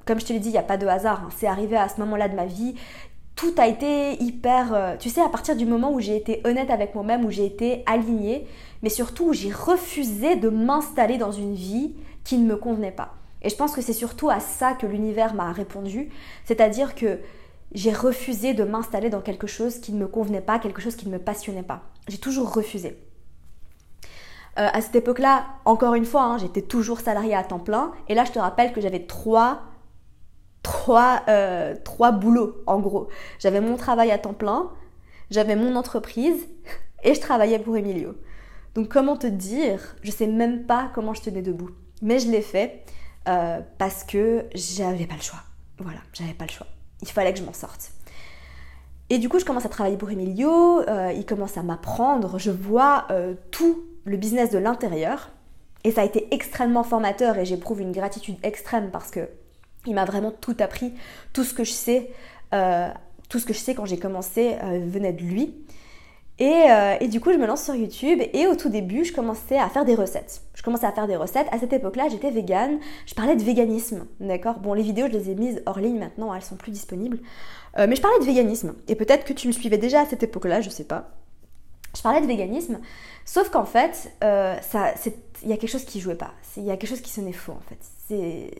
[0.05, 1.23] comme je te l'ai dit, il n'y a pas de hasard.
[1.25, 1.29] Hein.
[1.37, 2.75] C'est arrivé à ce moment-là de ma vie
[3.39, 4.73] tout a été hyper...
[4.73, 7.45] Euh, tu sais, à partir du moment où j'ai été honnête avec moi-même, où j'ai
[7.45, 8.45] été alignée,
[8.83, 13.15] mais surtout où j'ai refusé de m'installer dans une vie qui ne me convenait pas.
[13.41, 16.09] Et je pense que c'est surtout à ça que l'univers m'a répondu,
[16.43, 17.19] c'est-à-dire que
[17.73, 21.07] j'ai refusé de m'installer dans quelque chose qui ne me convenait pas, quelque chose qui
[21.07, 21.83] ne me passionnait pas.
[22.07, 22.97] J'ai toujours refusé.
[24.57, 27.91] Euh, à cette époque-là, encore une fois, hein, j'étais toujours salariée à temps plein.
[28.07, 29.69] Et là, je te rappelle que j'avais trois
[30.63, 33.09] trois, euh, trois boulots en gros.
[33.39, 34.71] J'avais mon travail à temps plein,
[35.31, 36.47] j'avais mon entreprise
[37.03, 38.15] et je travaillais pour Emilio.
[38.75, 41.71] Donc comment te dire, je sais même pas comment je tenais debout.
[42.01, 42.83] Mais je l'ai fait
[43.27, 45.39] euh, parce que j'avais pas le choix.
[45.79, 46.67] Voilà, j'avais pas le choix.
[47.01, 47.91] Il fallait que je m'en sorte.
[49.09, 52.51] Et du coup, je commence à travailler pour Emilio, euh, il commence à m'apprendre, je
[52.51, 53.07] vois
[53.51, 55.29] tout le business de l'intérieur.
[55.83, 59.29] Et ça a été extrêmement formateur et j'éprouve une gratitude extrême parce que
[59.85, 60.93] il m'a vraiment tout appris.
[61.33, 62.11] Tout ce que je sais,
[62.53, 62.89] euh,
[63.29, 65.55] tout ce que je sais quand j'ai commencé euh, venait de lui.
[66.41, 69.57] Euh, et, du coup, je me lance sur YouTube et au tout début, je commençais
[69.57, 70.41] à faire des recettes.
[70.55, 71.47] Je commençais à faire des recettes.
[71.51, 72.79] À cette époque-là, j'étais végane.
[73.05, 74.59] Je parlais de véganisme, d'accord?
[74.59, 77.19] Bon, les vidéos, je les ai mises hors ligne maintenant, elles sont plus disponibles.
[77.77, 78.73] mais je parlais de véganisme.
[78.87, 81.11] Et peut-être que tu me suivais déjà à cette époque-là, je sais pas.
[81.95, 82.79] Je parlais de véganisme,
[83.25, 86.31] sauf qu'en fait, il y a quelque chose qui jouait pas.
[86.55, 88.55] Il y a quelque chose qui sonnait faux, en fait.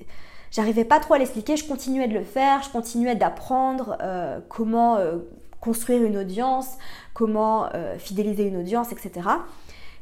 [0.51, 4.95] J'arrivais pas trop à l'expliquer, je continuais de le faire, je continuais d'apprendre euh, comment
[4.97, 5.17] euh,
[5.61, 6.77] construire une audience,
[7.19, 9.27] comment euh, fidéliser une audience, etc.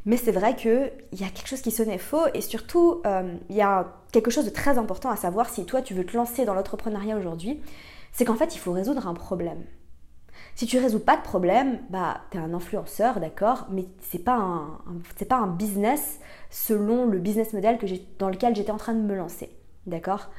[0.06, 3.02] Mais c'est vrai qu'il y a quelque chose qui sonnait faux et surtout,
[3.50, 6.16] il y a quelque chose de très important à savoir si toi tu veux te
[6.16, 7.60] lancer dans l'entrepreneuriat aujourd'hui,
[8.14, 9.64] c'est qu'en fait il faut résoudre un problème.
[10.56, 14.80] Si tu résous pas de problème, bah es un influenceur, d'accord, mais c'est pas
[15.28, 17.86] pas un business selon le business model que
[18.18, 19.50] dans lequel j'étais en train de me lancer.
[19.88, 20.30] D'accord?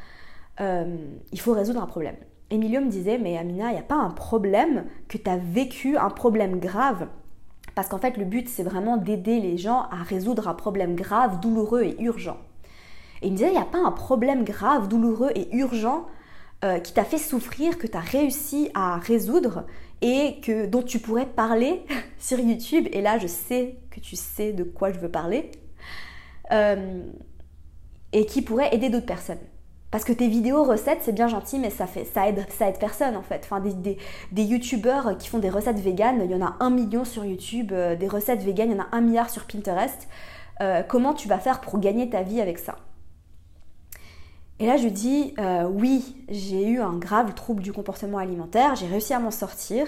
[0.61, 0.97] Euh,
[1.33, 2.17] Il faut résoudre un problème.
[2.51, 5.97] Emilio me disait, mais Amina, il n'y a pas un problème que tu as vécu,
[5.97, 7.09] un problème grave?
[7.75, 11.41] Parce qu'en fait, le but, c'est vraiment d'aider les gens à résoudre un problème grave,
[11.41, 12.39] douloureux et urgent.
[13.23, 16.07] Et il me disait, il n'y a pas un problème grave, douloureux et urgent
[16.65, 19.65] euh, qui t'a fait souffrir, que tu réussi à résoudre
[20.01, 21.85] et que, dont tu pourrais parler
[22.19, 22.89] sur YouTube?
[22.93, 25.51] Et là, je sais que tu sais de quoi je veux parler.
[26.51, 27.03] Euh,
[28.13, 29.39] et qui pourrait aider d'autres personnes.
[29.91, 31.87] Parce que tes vidéos recettes, c'est bien gentil, mais ça,
[32.27, 32.45] aide,
[32.79, 33.41] personne en fait.
[33.45, 33.97] Enfin, des,
[34.33, 37.73] des, youtubeurs qui font des recettes véganes, il y en a un million sur YouTube,
[37.73, 40.09] euh, des recettes véganes, il y en a un milliard sur Pinterest.
[40.61, 42.77] Euh, comment tu vas faire pour gagner ta vie avec ça?
[44.59, 48.89] Et là, je dis, euh, oui, j'ai eu un grave trouble du comportement alimentaire, j'ai
[48.89, 49.87] réussi à m'en sortir,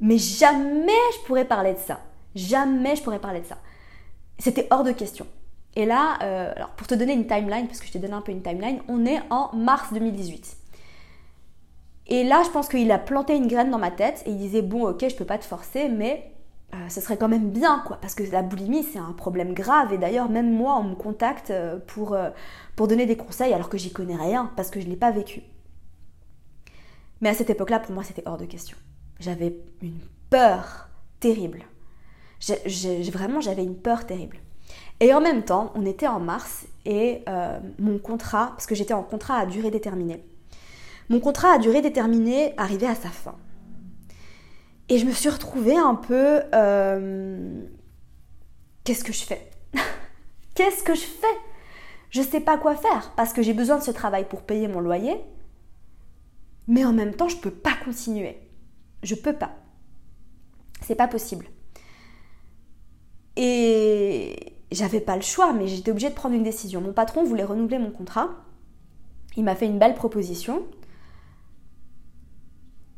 [0.00, 2.00] mais jamais je pourrais parler de ça.
[2.34, 3.58] Jamais je pourrais parler de ça.
[4.38, 5.26] C'était hors de question.
[5.78, 8.20] Et là, euh, alors pour te donner une timeline, parce que je t'ai donné un
[8.20, 10.56] peu une timeline, on est en mars 2018.
[12.08, 14.60] Et là, je pense qu'il a planté une graine dans ma tête et il disait
[14.60, 16.32] bon, ok, je peux pas te forcer, mais
[16.74, 19.92] euh, ce serait quand même bien, quoi, parce que la boulimie, c'est un problème grave.
[19.92, 22.16] Et d'ailleurs, même moi, on me contacte euh, pour,
[22.74, 25.12] pour donner des conseils alors que j'y connais rien, parce que je ne l'ai pas
[25.12, 25.42] vécu.
[27.20, 28.76] Mais à cette époque-là, pour moi, c'était hors de question.
[29.20, 30.88] J'avais une peur
[31.20, 31.62] terrible.
[33.12, 34.38] vraiment, j'avais une peur terrible.
[35.00, 38.94] Et en même temps, on était en mars et euh, mon contrat, parce que j'étais
[38.94, 40.24] en contrat à durée déterminée,
[41.08, 43.36] mon contrat à durée déterminée arrivait à sa fin.
[44.88, 46.40] Et je me suis retrouvée un peu...
[46.54, 47.62] Euh,
[48.84, 49.50] qu'est-ce que je fais?
[50.54, 51.26] Qu'est-ce que je fais?
[52.10, 54.80] Je sais pas quoi faire parce que j'ai besoin de ce travail pour payer mon
[54.80, 55.16] loyer.
[56.66, 58.38] Mais en même temps, je peux pas continuer.
[59.02, 59.52] Je peux pas.
[60.82, 61.46] C'est pas possible.
[63.36, 66.80] Et j'avais pas le choix, mais j'étais obligée de prendre une décision.
[66.80, 68.30] Mon patron voulait renouveler mon contrat.
[69.36, 70.62] Il m'a fait une belle proposition.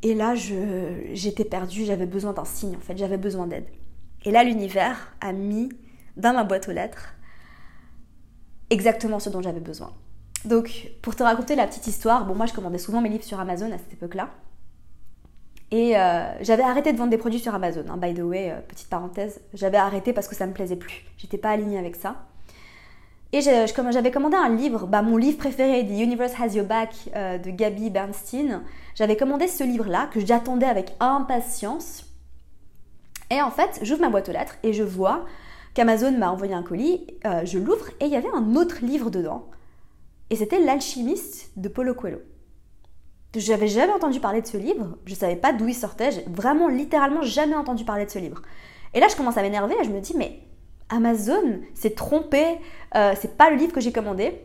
[0.02, 3.66] Et là, j'étais perdue, j'avais besoin d'un signe en fait, j'avais besoin d'aide.
[4.24, 5.68] Et là, l'univers a mis
[6.16, 7.14] dans ma boîte aux lettres
[8.70, 9.92] exactement ce dont j'avais besoin.
[10.46, 13.38] Donc, pour te raconter la petite histoire, bon, moi je commandais souvent mes livres sur
[13.38, 14.30] Amazon à cette époque-là.
[15.70, 17.84] Et euh, j'avais arrêté de vendre des produits sur Amazon.
[17.88, 21.04] Hein, by the way, euh, petite parenthèse, j'avais arrêté parce que ça me plaisait plus.
[21.16, 22.16] J'étais pas alignée avec ça.
[23.32, 27.38] Et j'avais commandé un livre, bah, mon livre préféré, The Universe Has Your Back euh,
[27.38, 28.62] de Gabby Bernstein.
[28.96, 32.06] J'avais commandé ce livre-là que j'attendais avec impatience.
[33.30, 35.24] Et en fait, j'ouvre ma boîte aux lettres et je vois
[35.74, 37.06] qu'Amazon m'a envoyé un colis.
[37.44, 39.46] je l'ouvre et il y avait un autre livre dedans.
[40.30, 42.18] Et c'était L'alchimiste de Paulo Coelho.
[43.36, 46.66] J'avais jamais entendu parler de ce livre, je savais pas d'où il sortait, j'ai vraiment
[46.66, 48.42] littéralement jamais entendu parler de ce livre.
[48.92, 50.40] Et là, je commence à m'énerver et je me dis, mais
[50.88, 52.58] Amazon s'est trompé,
[52.96, 54.42] euh, c'est pas le livre que j'ai commandé.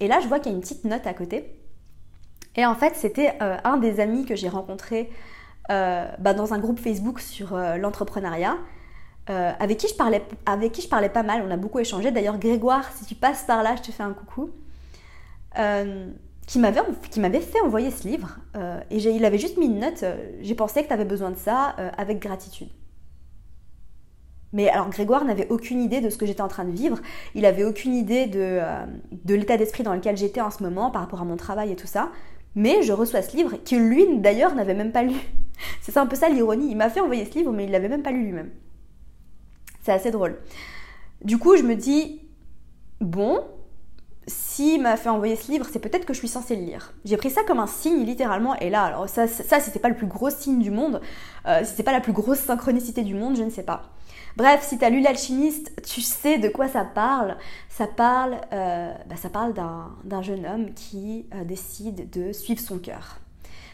[0.00, 1.58] Et là, je vois qu'il y a une petite note à côté.
[2.56, 5.10] Et en fait, c'était euh, un des amis que j'ai rencontré
[5.70, 8.56] euh, bah, dans un groupe Facebook sur l'entrepreneuriat,
[9.28, 12.12] avec, qui je parlais, avec qui je parlais pas mal, on a beaucoup échangé.
[12.12, 14.50] D'ailleurs, Grégoire, si tu passes par là, je te fais un coucou
[16.46, 16.80] qui m'avait,
[17.10, 18.38] qui m'avait fait envoyer ce livre.
[18.56, 21.30] Euh, et il avait juste mis une note, euh, j'ai pensé que tu avais besoin
[21.30, 22.68] de ça euh, avec gratitude.
[24.52, 26.98] Mais alors Grégoire n'avait aucune idée de ce que j'étais en train de vivre,
[27.34, 28.60] il avait aucune idée de,
[29.24, 31.76] de l'état d'esprit dans lequel j'étais en ce moment par rapport à mon travail et
[31.76, 32.10] tout ça.
[32.54, 35.14] Mais je reçois ce livre que lui d'ailleurs n'avait même pas lu.
[35.82, 38.04] C'est un peu ça l'ironie, il m'a fait envoyer ce livre mais il l'avait même
[38.04, 38.50] pas lu lui-même.
[39.82, 40.38] C'est assez drôle.
[41.22, 42.22] Du coup je me dis,
[43.00, 43.40] bon,
[44.26, 46.92] s'il m'a fait envoyer ce livre, c'est peut-être que je suis censée le lire.
[47.04, 49.96] J'ai pris ça comme un signe littéralement, et là, alors ça, ça c'était pas le
[49.96, 51.00] plus gros signe du monde,
[51.46, 53.92] euh, c'est pas la plus grosse synchronicité du monde, je ne sais pas.
[54.36, 57.38] Bref, si tu as lu l'alchimiste, tu sais de quoi ça parle.
[57.70, 62.78] Ça parle, euh, bah, ça parle d'un jeune homme qui euh, décide de suivre son
[62.78, 63.18] cœur.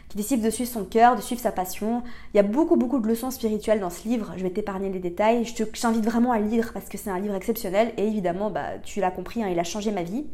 [0.08, 2.04] Qui décide de suivre son cœur, de suivre sa passion.
[2.32, 4.34] Il y a beaucoup, beaucoup de leçons spirituelles dans ce livre.
[4.36, 5.44] Je vais t'épargner les détails.
[5.44, 7.92] Je t'invite vraiment à le lire parce que c'est un livre exceptionnel.
[7.96, 10.26] Et évidemment, bah, tu l'as compris, hein, il a changé ma vie.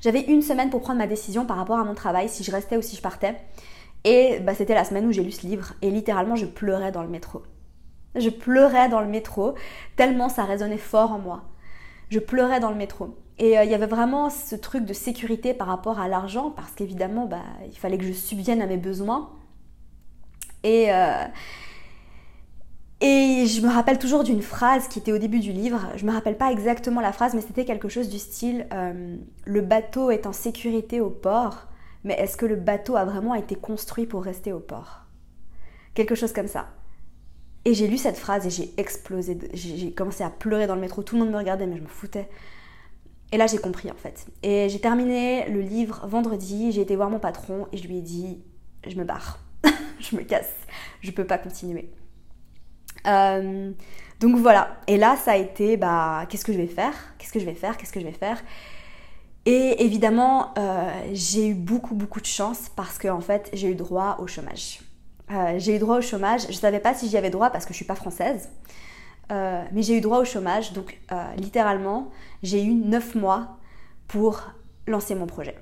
[0.00, 2.76] J'avais une semaine pour prendre ma décision par rapport à mon travail, si je restais
[2.76, 3.36] ou si je partais.
[4.04, 7.02] Et bah, c'était la semaine où j'ai lu ce livre et littéralement je pleurais dans
[7.02, 7.42] le métro.
[8.14, 9.54] Je pleurais dans le métro
[9.96, 11.42] tellement ça résonnait fort en moi.
[12.10, 13.16] Je pleurais dans le métro.
[13.38, 16.72] Et euh, il y avait vraiment ce truc de sécurité par rapport à l'argent parce
[16.72, 19.30] qu'évidemment bah, il fallait que je subvienne à mes besoins.
[20.62, 21.24] Et, euh,
[23.00, 25.88] et je me rappelle toujours d'une phrase qui était au début du livre.
[25.94, 29.60] Je me rappelle pas exactement la phrase, mais c'était quelque chose du style euh, Le
[29.60, 31.68] bateau est en sécurité au port,
[32.02, 35.04] mais est-ce que le bateau a vraiment été construit pour rester au port?
[35.94, 36.70] Quelque chose comme ça.
[37.64, 39.38] Et j'ai lu cette phrase et j'ai explosé.
[39.52, 41.02] J'ai commencé à pleurer dans le métro.
[41.02, 42.28] Tout le monde me regardait, mais je me foutais.
[43.30, 44.26] Et là, j'ai compris en fait.
[44.42, 46.72] Et j'ai terminé le livre vendredi.
[46.72, 48.42] J'ai été voir mon patron et je lui ai dit
[48.86, 49.38] Je me barre.
[50.00, 50.52] je me casse.
[51.00, 51.92] Je peux pas continuer.
[53.08, 53.72] Euh,
[54.20, 54.76] donc voilà.
[54.86, 56.94] Et là, ça a été, bah, qu'est-ce que je vais faire?
[57.18, 57.76] Qu'est-ce que je vais faire?
[57.76, 58.42] Qu'est-ce que je vais faire?
[59.46, 63.74] Et évidemment, euh, j'ai eu beaucoup, beaucoup de chance parce que en fait, j'ai eu
[63.74, 64.80] droit au chômage.
[65.30, 66.42] Euh, j'ai eu droit au chômage.
[66.42, 68.50] Je ne savais pas si j'y avais droit parce que je suis pas française.
[69.30, 70.72] mais j'ai eu droit au chômage.
[70.72, 70.98] Donc,
[71.36, 72.10] littéralement,
[72.42, 73.58] j'ai eu 9 mois
[74.06, 74.42] pour
[74.86, 75.56] lancer mon projet.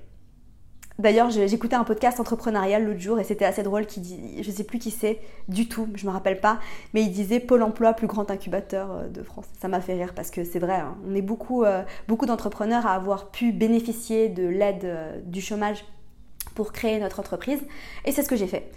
[0.98, 4.64] D'ailleurs, j'écoutais un podcast entrepreneurial l'autre jour et c'était assez drôle qui dit, je sais
[4.64, 6.58] plus qui c'est du tout, je me rappelle pas,
[6.94, 9.44] mais il disait Pôle Emploi plus grand incubateur euh, de France.
[9.60, 10.96] Ça m'a fait rire parce que c'est vrai, hein.
[11.06, 15.84] on est beaucoup, euh, beaucoup d'entrepreneurs à avoir pu bénéficier de l'aide euh, du chômage
[16.54, 17.60] pour créer notre entreprise
[18.06, 18.70] et c'est ce que j'ai fait.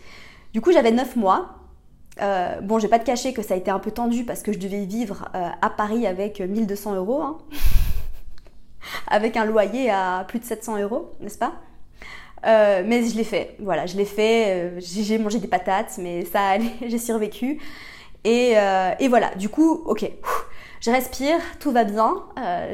[0.51, 1.55] Du coup, j'avais 9 mois.
[2.21, 4.51] Euh, bon, j'ai pas de cacher que ça a été un peu tendu parce que
[4.51, 7.38] je devais vivre à Paris avec 1200 euros, hein.
[9.08, 11.53] avec un loyer à plus de 700 euros, n'est-ce pas?
[12.45, 16.25] Euh, mais je l'ai fait, voilà, je l'ai fait, euh, j'ai mangé des patates, mais
[16.25, 17.60] ça allait, j'ai survécu.
[18.23, 20.10] Et, euh, et, voilà, du coup, ok,
[20.82, 22.15] je respire, tout va bien,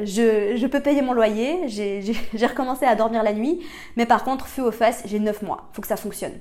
[0.04, 3.60] je, je, peux payer mon loyer, j'ai recommencé à dormir la nuit,
[3.96, 6.34] mais par contre, feu aux fesses, j'ai 9 mois, faut que ça fonctionne.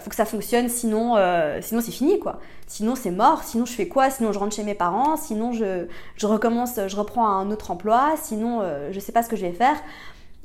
[0.00, 1.16] faut que ça fonctionne, sinon,
[1.62, 2.38] sinon c'est fini quoi.
[2.66, 4.10] Sinon c'est mort, sinon je fais quoi?
[4.10, 8.14] Sinon je rentre chez mes parents, sinon je, je recommence, je reprends un autre emploi,
[8.22, 9.76] sinon je sais pas ce que je vais faire.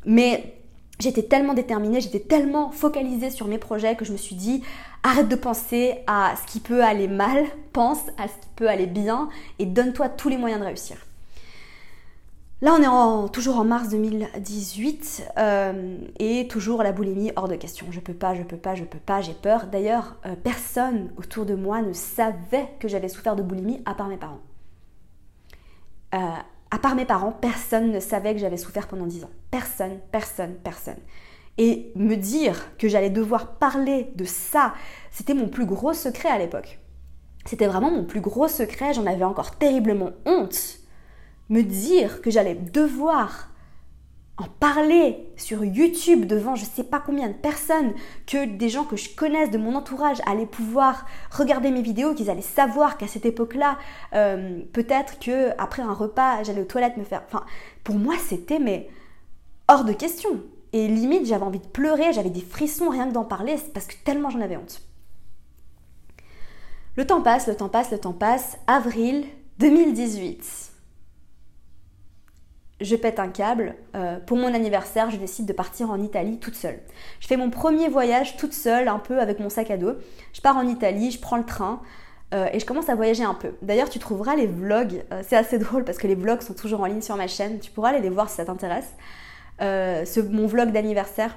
[0.05, 0.58] Mais
[0.99, 4.63] J'étais tellement déterminée, j'étais tellement focalisée sur mes projets que je me suis dit
[5.03, 8.85] arrête de penser à ce qui peut aller mal, pense à ce qui peut aller
[8.85, 10.97] bien et donne-toi tous les moyens de réussir.
[12.61, 17.85] Là, on est toujours en mars 2018 euh, et toujours la boulimie hors de question.
[17.89, 19.67] Je peux pas, je peux pas, je peux pas, j'ai peur.
[19.67, 24.09] D'ailleurs, euh, personne autour de moi ne savait que j'avais souffert de boulimie à part
[24.09, 24.41] mes parents.
[26.13, 26.17] Euh,
[26.71, 29.31] à part mes parents, personne ne savait que j'avais souffert pendant 10 ans.
[29.51, 30.99] Personne, personne, personne.
[31.57, 34.73] Et me dire que j'allais devoir parler de ça,
[35.11, 36.79] c'était mon plus gros secret à l'époque.
[37.45, 40.77] C'était vraiment mon plus gros secret, j'en avais encore terriblement honte.
[41.49, 43.49] Me dire que j'allais devoir
[44.39, 47.93] en parler sur YouTube devant je sais pas combien de personnes,
[48.25, 52.29] que des gens que je connaisse de mon entourage allaient pouvoir regarder mes vidéos, qu'ils
[52.29, 53.77] allaient savoir qu'à cette époque-là,
[54.13, 57.23] euh, peut-être que après un repas, j'allais aux toilettes me faire.
[57.27, 57.45] Enfin,
[57.83, 58.89] pour moi, c'était mais
[59.67, 60.41] hors de question.
[60.71, 63.95] Et limite, j'avais envie de pleurer, j'avais des frissons rien que d'en parler, parce que
[64.05, 64.81] tellement j'en avais honte.
[66.95, 68.57] Le temps passe, le temps passe, le temps passe.
[68.67, 69.25] Avril
[69.57, 70.68] 2018
[72.81, 73.75] je pète un câble.
[73.95, 76.79] Euh, pour mon anniversaire, je décide de partir en Italie toute seule.
[77.19, 79.93] Je fais mon premier voyage toute seule, un peu avec mon sac à dos.
[80.33, 81.81] Je pars en Italie, je prends le train.
[82.33, 83.53] Euh, et je commence à voyager un peu.
[83.63, 86.81] D'ailleurs, tu trouveras les vlogs, euh, c'est assez drôle parce que les vlogs sont toujours
[86.81, 88.93] en ligne sur ma chaîne, tu pourras aller les voir si ça t'intéresse.
[89.59, 91.35] mon vlog d'anniversaire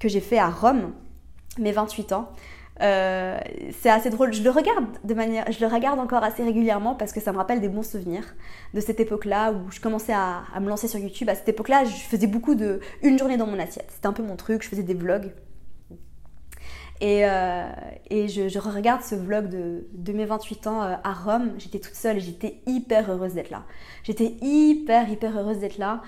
[0.00, 0.92] que j'ai fait à Rome,
[1.58, 2.28] mes 28 ans,
[2.80, 3.38] euh,
[3.80, 4.32] c'est assez drôle.
[4.32, 7.36] Je le regarde de manière, je le regarde encore assez régulièrement parce que ça me
[7.36, 8.24] rappelle des bons souvenirs
[8.72, 11.28] de cette époque-là où je commençais à, me lancer sur YouTube.
[11.28, 13.90] À cette époque-là, je faisais beaucoup de une journée dans mon assiette.
[13.90, 14.62] C'était un peu mon truc.
[14.62, 15.30] Je faisais des vlogs.
[17.00, 17.68] Et, euh,
[18.10, 21.52] et je, regarde ce vlog de, de mes 28 ans euh, à Rome.
[21.58, 23.64] J'étais toute seule et j'étais hyper heureuse d'être là.
[24.04, 26.00] J'étais hyper, hyper heureuse d'être là.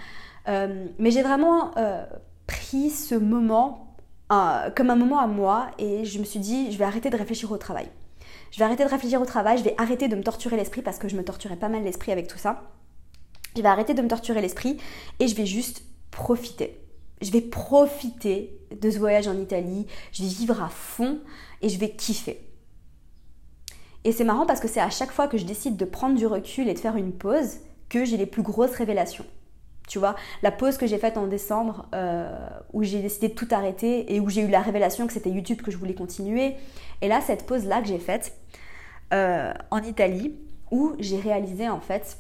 [0.47, 1.73] mais j'ai vraiment
[2.47, 3.84] pris ce moment
[4.29, 7.51] comme un moment à moi et je me suis dit, je vais arrêter de réfléchir
[7.53, 7.89] au travail.
[8.51, 10.99] Je vais arrêter de réfléchir au travail, je vais arrêter de me torturer l'esprit parce
[10.99, 12.63] que je me torturais pas mal l'esprit avec tout ça.
[13.57, 14.79] Je vais arrêter de me torturer l'esprit
[15.21, 16.81] et je vais juste profiter.
[17.21, 21.21] Je vais profiter de ce voyage en Italie, je vais vivre à fond
[21.63, 22.41] et je vais kiffer.
[24.05, 26.27] Et c'est marrant parce que c'est à chaque fois que je décide de prendre du
[26.27, 27.59] recul et de faire une pause
[27.89, 29.25] que j'ai les plus grosses révélations.
[29.87, 32.31] Tu vois, la pause que j'ai faite en décembre, euh,
[32.73, 35.61] où j'ai décidé de tout arrêter et où j'ai eu la révélation que c'était YouTube
[35.61, 36.55] que je voulais continuer.
[37.03, 38.35] Et là, cette pause-là que j'ai faite
[39.13, 40.37] euh, en Italie,
[40.71, 42.17] où j'ai réalisé en fait,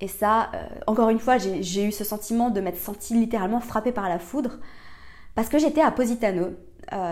[0.00, 3.92] et ça, euh, encore une fois, j'ai eu ce sentiment de m'être sentie littéralement frappée
[3.92, 4.58] par la foudre,
[5.34, 6.50] parce que j'étais à Positano.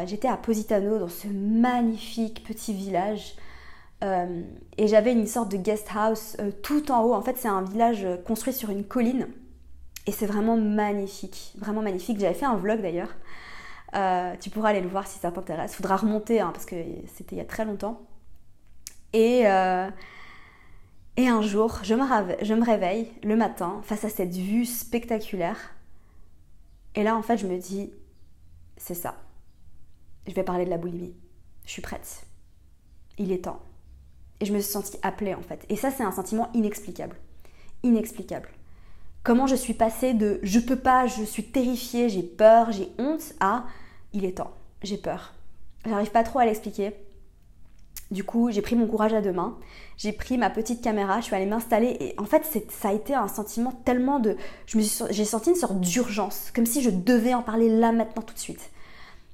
[0.06, 3.36] j'étais à Positano, dans ce magnifique petit village.
[4.02, 7.14] et j'avais une sorte de guest house tout en haut.
[7.14, 9.28] En fait, c'est un village construit sur une colline.
[10.06, 12.18] Et c'est vraiment magnifique, vraiment magnifique.
[12.18, 13.10] J'avais fait un vlog d'ailleurs.
[13.94, 15.74] Euh, tu pourras aller le voir si ça t'intéresse.
[15.74, 16.76] Faudra remonter hein, parce que
[17.14, 18.02] c'était il y a très longtemps.
[19.12, 19.90] Et, euh,
[21.16, 22.02] et un jour, je me,
[22.42, 25.58] je me réveille le matin face à cette vue spectaculaire.
[26.94, 27.92] Et là, en fait, je me dis,
[28.76, 29.16] c'est ça.
[30.26, 31.14] Je vais parler de la boulimie.
[31.64, 32.26] Je suis prête.
[33.18, 33.60] Il est temps.
[34.40, 35.64] Et je me suis sentie appelée en fait.
[35.68, 37.16] Et ça, c'est un sentiment inexplicable.
[37.82, 38.48] Inexplicable.
[39.22, 43.34] Comment je suis passée de je peux pas, je suis terrifiée, j'ai peur, j'ai honte
[43.38, 43.64] à
[44.12, 44.50] il est temps,
[44.82, 45.32] j'ai peur.
[45.86, 46.92] J'arrive pas trop à l'expliquer.
[48.10, 49.56] Du coup, j'ai pris mon courage à deux mains,
[49.96, 53.14] j'ai pris ma petite caméra, je suis allée m'installer et en fait, ça a été
[53.14, 54.36] un sentiment tellement de.
[54.66, 58.40] J'ai senti une sorte d'urgence, comme si je devais en parler là maintenant tout de
[58.40, 58.70] suite.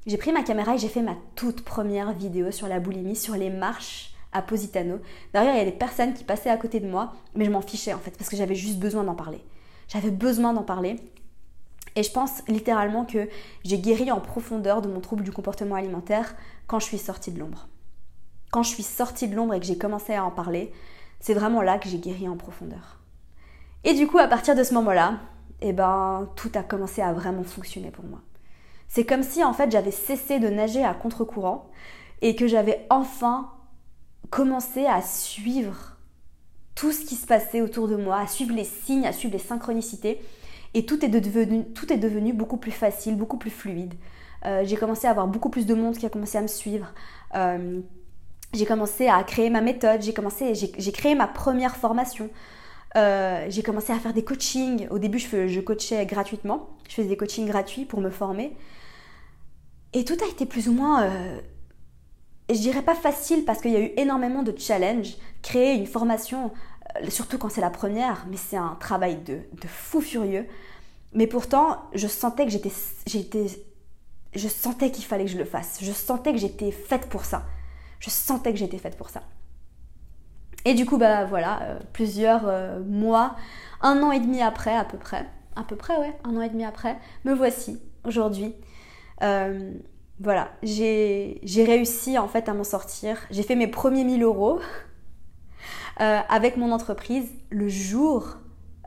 [0.06, 3.36] J'ai pris ma caméra et j'ai fait ma toute première vidéo sur la boulimie, sur
[3.36, 4.98] les marches à Positano.
[5.32, 7.62] D'ailleurs, il y a des personnes qui passaient à côté de moi, mais je m'en
[7.62, 9.40] fichais en fait, parce que j'avais juste besoin d'en parler.
[9.88, 11.00] J'avais besoin d'en parler.
[11.96, 13.28] Et je pense littéralement que
[13.64, 16.36] j'ai guéri en profondeur de mon trouble du comportement alimentaire
[16.66, 17.68] quand je suis sortie de l'ombre.
[18.50, 20.72] Quand je suis sortie de l'ombre et que j'ai commencé à en parler,
[21.20, 23.00] c'est vraiment là que j'ai guéri en profondeur.
[23.84, 25.18] Et du coup, à partir de ce moment-là,
[25.60, 28.20] eh ben, tout a commencé à vraiment fonctionner pour moi.
[28.86, 31.70] C'est comme si en fait j'avais cessé de nager à contre-courant
[32.22, 33.50] et que j'avais enfin
[34.30, 35.97] commencé à suivre
[36.78, 39.42] tout ce qui se passait autour de moi, à suivre les signes, à suivre les
[39.42, 40.20] synchronicités.
[40.74, 43.94] Et tout est devenu, beaucoup plus facile, beaucoup plus fluide.
[44.44, 46.92] Euh, j'ai commencé à avoir beaucoup plus de monde qui a commencé à me suivre.
[47.34, 47.80] Euh,
[48.54, 52.30] j'ai commencé à créer ma méthode, j'ai commencé, j'ai créé ma première formation.
[52.96, 54.86] Euh, j'ai commencé à faire des coachings.
[54.90, 56.68] Au début, je coachais gratuitement.
[56.88, 58.56] Je faisais des coachings gratuits pour me former.
[59.94, 61.10] Et tout a été plus ou moins
[62.48, 65.16] je dirais pas facile parce qu'il y a eu énormément de challenges.
[65.42, 66.50] Créer une formation,
[66.96, 70.46] euh, surtout quand c'est la première, mais c'est un travail de, fou furieux.
[71.12, 72.72] Mais pourtant, je sentais que j'étais,
[73.06, 73.46] j'étais,
[74.34, 75.78] je sentais qu'il fallait que je le fasse.
[75.82, 77.44] Je sentais que j'étais faite pour ça.
[78.00, 79.22] Je sentais que j'étais faite pour ça.
[80.64, 83.36] Et du coup, bah voilà, euh, plusieurs euh, mois,
[83.80, 86.48] un an et demi après à peu près, à peu près ouais, un an et
[86.48, 88.54] demi après, me voici aujourd'hui
[90.20, 93.18] voilà, j'ai réussi en fait à m'en sortir.
[93.30, 94.60] J'ai fait mes premiers 1000 euros
[96.00, 98.36] euh, avec mon entreprise le jour,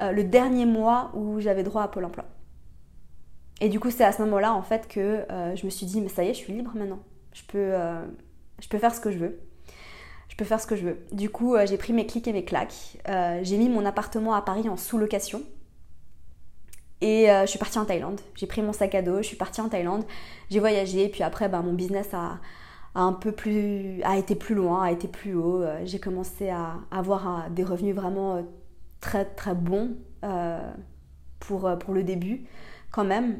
[0.01, 2.25] euh, le dernier mois où j'avais droit à Pôle emploi.
[3.61, 6.01] Et du coup, c'est à ce moment-là en fait que euh, je me suis dit,
[6.01, 6.99] mais ça y est, je suis libre maintenant.
[7.33, 7.71] Je peux,
[8.59, 9.39] je peux faire ce que je veux.
[10.27, 11.05] Je peux faire ce que je veux.
[11.13, 12.97] Du coup, j'ai pris mes clics et mes claques.
[13.41, 15.43] j'ai mis mon appartement à Paris en sous-location
[17.01, 18.21] et euh, je suis partie en Thaïlande.
[18.35, 20.05] J'ai pris mon sac à dos, je suis partie en Thaïlande.
[20.49, 22.39] J'ai voyagé, puis après, ben, mon business a,
[22.93, 25.63] un peu plus, a été plus loin, a été plus haut.
[25.63, 28.45] Euh, j'ai commencé à avoir euh, des revenus vraiment
[28.99, 29.95] très très bons
[31.39, 32.45] pour, pour le début,
[32.91, 33.39] quand même.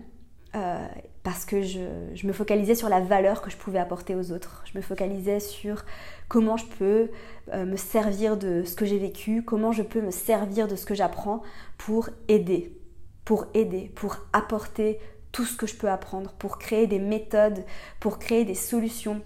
[1.21, 1.79] parce que je,
[2.15, 4.63] je, me focalisais sur la valeur que je pouvais apporter aux autres.
[4.65, 5.85] Je me focalisais sur
[6.27, 7.11] comment je peux
[7.53, 10.95] me servir de ce que j'ai vécu, comment je peux me servir de ce que
[10.95, 11.43] j'apprends
[11.77, 12.80] pour aider
[13.25, 14.99] pour aider, pour apporter
[15.31, 17.63] tout ce que je peux apprendre, pour créer des méthodes,
[17.99, 19.21] pour créer des solutions,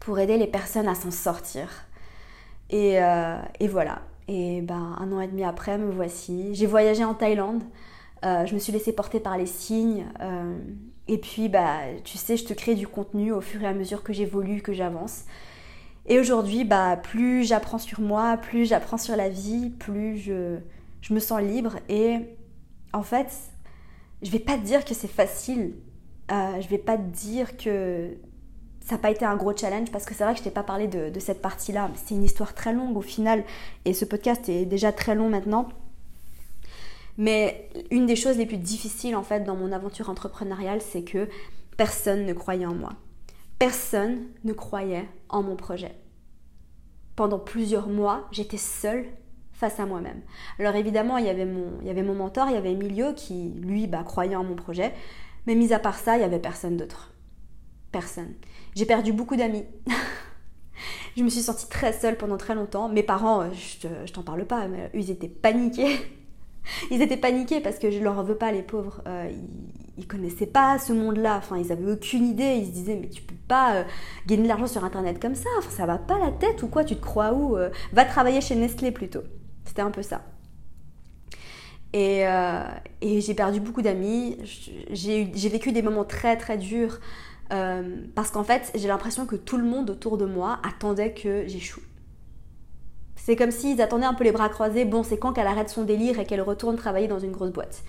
[0.00, 1.68] pour aider les personnes à s'en sortir.
[2.70, 3.36] Et, euh,
[3.68, 4.02] voilà.
[4.28, 6.54] Et ben, un an et demi après, me voici.
[6.54, 7.62] J'ai voyagé en Thaïlande.
[8.24, 10.06] Euh, je me suis laissée porter par les signes.
[10.20, 10.58] Euh,
[11.08, 14.02] et puis, bah, tu sais, je te crée du contenu au fur et à mesure
[14.02, 15.24] que j'évolue, que j'avance.
[16.06, 20.58] Et aujourd'hui, bah, plus j'apprends sur moi, plus j'apprends sur la vie, plus je,
[21.00, 21.76] je me sens libre.
[21.88, 22.18] Et
[22.92, 23.32] en fait,
[24.22, 25.74] je vais pas te dire que c'est facile.
[26.30, 28.16] Euh, je vais pas te dire que
[28.80, 30.62] ça n'a pas été un gros challenge parce que c'est vrai que je t'ai pas
[30.62, 31.90] parlé de, de cette partie-là.
[31.94, 33.44] C'est une histoire très longue au final
[33.84, 35.68] et ce podcast est déjà très long maintenant.
[37.18, 41.28] Mais une des choses les plus difficiles en fait dans mon aventure entrepreneuriale, c'est que
[41.76, 42.92] personne ne croyait en moi.
[43.58, 45.94] Personne ne croyait en mon projet.
[47.16, 49.06] Pendant plusieurs mois, j'étais seule
[49.58, 50.20] face à moi-même.
[50.60, 53.12] Alors évidemment, il y avait mon, il y avait mon mentor, il y avait Emilio
[53.12, 54.94] qui, lui, bah, croyait en mon projet.
[55.46, 57.12] Mais mis à part ça, il n'y avait personne d'autre.
[57.90, 58.34] Personne.
[58.76, 59.64] J'ai perdu beaucoup d'amis.
[61.16, 62.88] je me suis sentie très seule pendant très longtemps.
[62.88, 65.96] Mes parents, euh, je, t'en parle pas, mais ils étaient paniqués.
[66.92, 69.02] ils étaient paniqués parce que je leur veux pas, les pauvres.
[69.08, 69.28] Euh,
[69.96, 71.38] ils, connaissaient pas ce monde-là.
[71.38, 72.58] Enfin, ils avaient aucune idée.
[72.58, 73.84] Ils se disaient, mais tu peux pas euh,
[74.28, 75.48] gagner de l'argent sur Internet comme ça.
[75.58, 77.56] Enfin, ça va pas la tête ou quoi Tu te crois où
[77.92, 79.22] Va travailler chez Nestlé plutôt.
[79.68, 80.22] C'était un peu ça.
[81.92, 82.24] Et,
[83.00, 84.36] et j'ai perdu beaucoup d'amis.
[84.90, 86.98] J'ai vécu des moments très très durs
[87.52, 91.46] euh, parce qu'en fait, j'ai l'impression que tout le monde autour de moi attendait que
[91.46, 91.82] j'échoue.
[93.16, 94.84] C'est comme s'ils attendaient un peu les bras croisés.
[94.84, 97.82] Bon, c'est quand qu'elle arrête son délire et qu'elle retourne travailler dans une grosse boîte.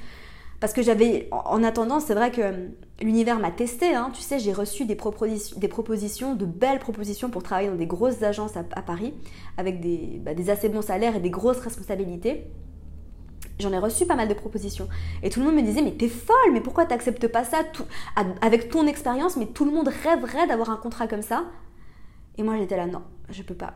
[0.59, 2.67] Parce que j'avais, en attendant, c'est vrai que euh,
[3.01, 3.95] l'univers m'a testé.
[3.95, 4.11] Hein.
[4.13, 8.21] Tu sais, j'ai reçu des, des, propositions, de belles propositions pour travailler dans des grosses
[8.23, 9.13] agences à, Paris,
[9.57, 9.79] avec
[10.21, 12.45] bah, des assez bons salaires et des grosses responsabilités
[13.59, 14.87] j'en ai reçu pas mal de propositions.
[15.21, 17.59] Et tout le monde me disait, mais t'es folle, mais pourquoi t'acceptes pas ça?
[18.41, 21.45] Avec ton expérience Mais tout le monde rêverait d'avoir un contrat comme ça.
[22.37, 23.73] Et moi j'étais là, non, je peux pas.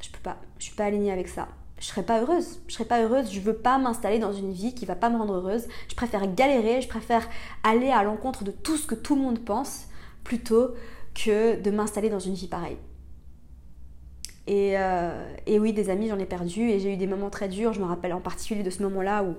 [0.00, 0.38] Je peux pas.
[0.58, 1.48] Je suis pas alignée avec ça.
[1.78, 2.60] Je serais pas heureuse.
[2.68, 3.32] Je serais pas heureuse.
[3.32, 5.66] Je veux pas m'installer dans une vie qui va pas me rendre heureuse.
[5.88, 6.80] Je préfère galérer.
[6.80, 7.28] Je préfère
[7.62, 9.86] aller à l'encontre de tout ce que tout le monde pense
[10.24, 10.74] plutôt
[11.14, 12.78] que de m'installer dans une vie pareille.
[14.48, 17.72] Euh, et, oui, des amis, j'en ai perdu et j'ai eu des moments très durs.
[17.72, 19.34] Je me rappelle en particulier de ce moment-là où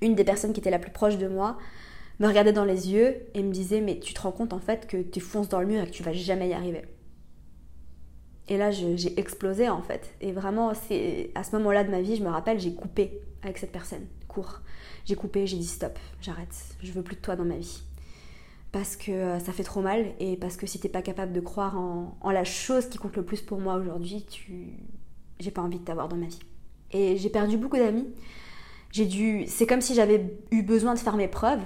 [0.00, 1.58] une des personnes qui était la plus proche de moi
[2.20, 4.86] me regardait dans les yeux et me disait Mais tu te rends compte en fait
[4.86, 6.82] que tu fonces dans le mur et que tu vas jamais y arriver.
[8.48, 10.14] Et là, j'ai explosé en fait.
[10.20, 13.58] Et vraiment, c'est à ce moment-là de ma vie, je me rappelle, j'ai coupé avec
[13.58, 14.60] cette personne, court.
[15.06, 17.82] J'ai coupé, j'ai dit stop, j'arrête, je veux plus de toi dans ma vie
[18.74, 21.38] parce que euh, ça fait trop mal et parce que si t'es pas capable de
[21.38, 24.70] croire en, la chose qui compte le plus pour moi aujourd'hui, tu...
[25.38, 26.40] j'ai pas envie de t'avoir dans ma vie.
[26.90, 28.08] Et j'ai perdu beaucoup d'amis.
[28.90, 31.62] J'ai dû, c'est comme si j'avais eu besoin de faire mes preuves.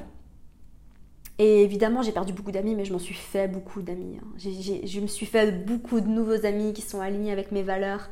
[1.39, 4.19] Et évidemment, j'ai perdu beaucoup d'amis, mais je m'en suis fait beaucoup d'amis.
[4.21, 4.27] Hein.
[4.39, 8.09] Je me suis fait beaucoup de nouveaux amis qui sont alignés avec mes valeurs.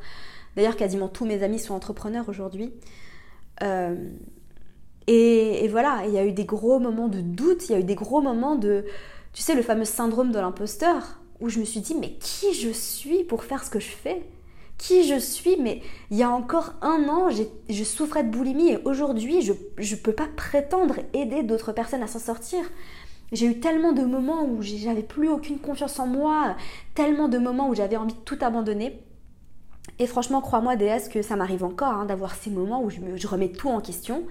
[0.55, 2.73] D'ailleurs, quasiment tous mes amis sont entrepreneurs aujourd'hui.
[3.63, 3.95] Euh,
[5.07, 7.83] et, voilà, il y a eu des gros moments de doute, il y a eu
[7.83, 8.85] des gros moments de,
[9.33, 12.69] tu sais, le fameux syndrome de l'imposteur, où je me suis dit, mais qui je
[12.69, 14.23] suis pour faire ce que je fais?
[14.77, 15.57] Qui je suis?
[15.59, 19.99] Mais il y a encore un an, je souffrais de boulimie et aujourd'hui, je ne
[19.99, 22.59] peux pas prétendre aider d'autres personnes à s'en sortir.
[23.31, 26.55] J'ai eu tellement de moments où j'avais plus aucune confiance en moi,
[26.95, 29.01] tellement de moments où j'avais envie de tout abandonner.
[29.99, 33.27] Et franchement, crois-moi, DS, que ça m'arrive encore hein, d'avoir ces moments où je, je
[33.27, 34.25] remets tout en question.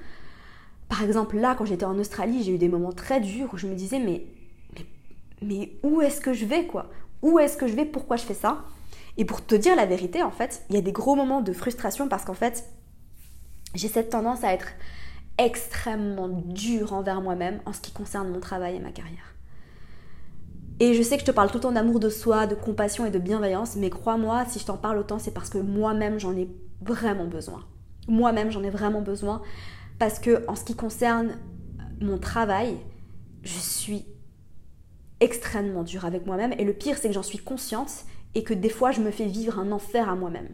[0.88, 3.66] Par exemple, là, quand j'étais en Australie, j'ai eu des moments très durs où je
[3.66, 4.24] me disais, mais,
[5.42, 6.90] mais, où est-ce que je vais, quoi?
[7.22, 7.84] Où est-ce que je vais?
[7.84, 8.64] Pourquoi je fais ça?
[9.16, 11.52] Et pour te dire la vérité, en fait, il y a des gros moments de
[11.52, 12.64] frustration parce qu'en fait,
[13.74, 14.68] j'ai cette tendance à être
[15.38, 19.34] extrêmement dure envers moi-même en ce qui concerne mon travail et ma carrière.
[20.78, 23.06] Et je sais que je te parle tout le temps d'amour de soi, de compassion
[23.06, 26.36] et de bienveillance, mais crois-moi, si je t'en parle autant, c'est parce que moi-même j'en
[26.36, 26.48] ai
[26.82, 27.64] vraiment besoin.
[28.08, 29.42] Moi-même j'en ai vraiment besoin
[29.98, 31.38] parce que en ce qui concerne
[32.00, 32.76] mon travail,
[33.42, 34.04] je suis
[35.20, 38.68] extrêmement dure avec moi-même et le pire c'est que j'en suis consciente et que des
[38.68, 40.48] fois je me fais vivre un enfer à moi-même.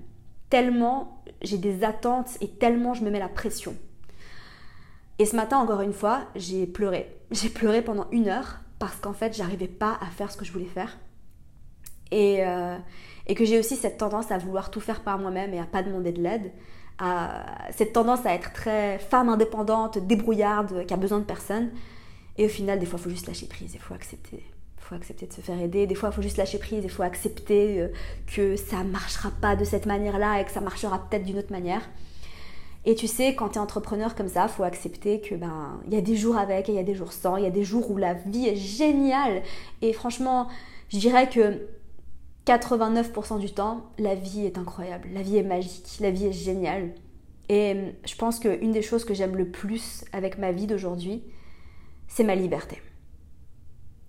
[0.50, 3.74] Tellement j'ai des attentes et tellement je me mets la pression.
[5.18, 7.16] Et ce matin encore une fois, j'ai pleuré.
[7.30, 10.52] J'ai pleuré pendant une heure parce qu'en fait j'arrivais pas à faire ce que je
[10.52, 10.98] voulais faire.
[12.10, 12.76] Et, euh,
[13.26, 15.82] et que j'ai aussi cette tendance à vouloir tout faire par moi-même et à pas
[15.82, 16.52] demander de l'aide
[17.70, 21.70] cette tendance à être très femme indépendante, débrouillarde, qui a besoin de personne.
[22.38, 24.42] Et au final, des fois, il faut juste lâcher prise, il faut accepter.
[24.78, 25.86] Il faut accepter de se faire aider.
[25.86, 27.88] Des fois, il faut juste lâcher prise, il faut accepter euh,
[28.26, 31.82] que ça marchera pas de cette manière-là et que ça marchera peut-être d'une autre manière.
[32.84, 35.96] Et tu sais, quand tu es entrepreneur comme ça, faut accepter que ben il y
[35.96, 37.62] a des jours avec et il y a des jours sans, il y a des
[37.62, 39.42] jours où la vie est géniale
[39.82, 40.48] et franchement,
[40.88, 41.60] je dirais que
[42.46, 46.92] 89% du temps, la vie est incroyable, la vie est magique, la vie est géniale.
[47.48, 51.22] Et hum, je pense qu'une des choses que j'aime le plus avec ma vie d'aujourd'hui,
[52.08, 52.82] c'est ma liberté.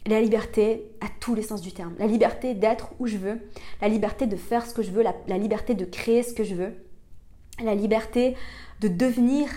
[0.07, 1.93] La liberté à tous les sens du terme.
[1.99, 3.39] La liberté d'être où je veux,
[3.81, 6.43] la liberté de faire ce que je veux, la, la liberté de créer ce que
[6.43, 6.73] je veux,
[7.63, 8.35] la liberté
[8.83, 9.47] de devenir,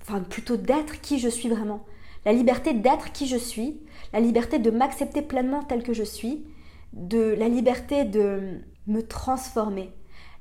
[0.00, 1.84] enfin plutôt d'être qui je suis vraiment.
[2.24, 3.80] La liberté d'être qui je suis,
[4.12, 6.44] la liberté de m'accepter pleinement tel que je suis,
[6.92, 8.58] de la liberté de
[8.88, 9.92] me transformer,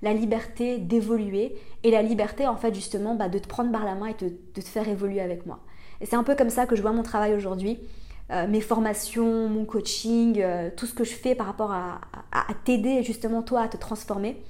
[0.01, 3.93] la liberté d'évoluer et la liberté en fait justement bah, de te prendre par la
[3.93, 5.59] main et de, te faire évoluer avec moi.
[6.01, 7.79] Et c'est un peu comme ça que je vois mon travail aujourd'hui,
[8.31, 12.53] euh, mes formations, mon coaching, euh, tout ce que je fais par rapport à, à
[12.63, 14.41] t'aider justement toi à te transformer,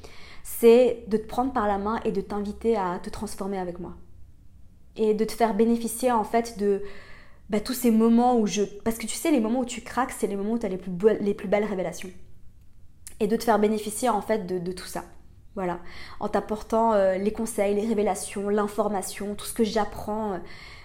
[0.47, 3.95] c'est de te prendre par la main et de t'inviter à te transformer avec moi.
[4.95, 6.83] Et de te faire bénéficier en fait de,
[7.49, 8.61] bah, tous ces moments où je...
[8.83, 10.69] Parce que tu sais, les moments où tu craques, c'est les moments où tu as
[10.69, 12.11] les plus, les plus belles révélations.
[13.19, 15.03] Et de te faire bénéficier en fait de, tout ça.
[15.55, 15.79] Voilà.
[16.19, 20.37] En t'apportant euh, les conseils, les révélations, l'information, tout ce que j'apprends, euh,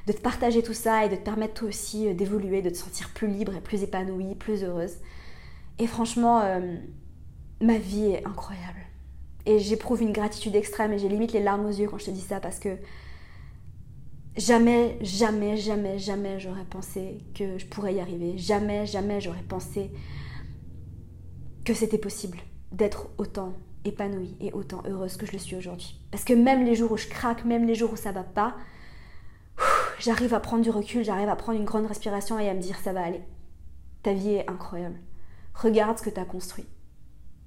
[0.07, 2.79] de te partager tout ça et de te permettre toi aussi euh, d'évoluer, de te
[2.79, 4.95] sentir plus libre et plus épanouie, plus heureuse.
[5.79, 6.43] Et franchement,
[7.63, 8.90] ma vie est incroyable.
[9.47, 12.11] Et j'éprouve une gratitude extrême et j'ai limite les larmes aux yeux quand je te
[12.11, 12.77] dis ça parce que
[14.37, 18.39] Jamais, jamais, jamais, jamais j'aurais pensé que je pourrais y arriver.
[18.39, 19.91] Jamais, jamais j'aurais pensé
[21.65, 22.39] que c'était possible
[22.71, 26.01] d'être autant épanouie et autant heureuse que je le suis aujourd'hui.
[26.13, 28.57] Parce que même les jours où je craque, même les jours où ça va pas,
[29.99, 32.79] j'arrive à prendre du recul, j'arrive à prendre une grande respiration et à me dire
[32.79, 33.23] ça va aller.
[34.03, 34.99] Ta vie est incroyable.
[35.55, 36.67] Regarde ce que tu as construit.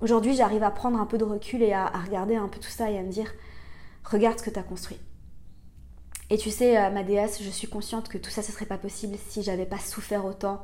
[0.04, 2.92] Aujourd'hui, j'arrive à prendre un peu de recul et à, regarder un peu tout ça
[2.92, 3.32] et à me dire
[4.04, 5.00] regarde ce que tu as construit.
[6.30, 8.78] Et tu sais, euh, ma déesse, je suis consciente que tout ça, ce serait pas
[8.78, 10.62] possible si j'avais pas souffert autant,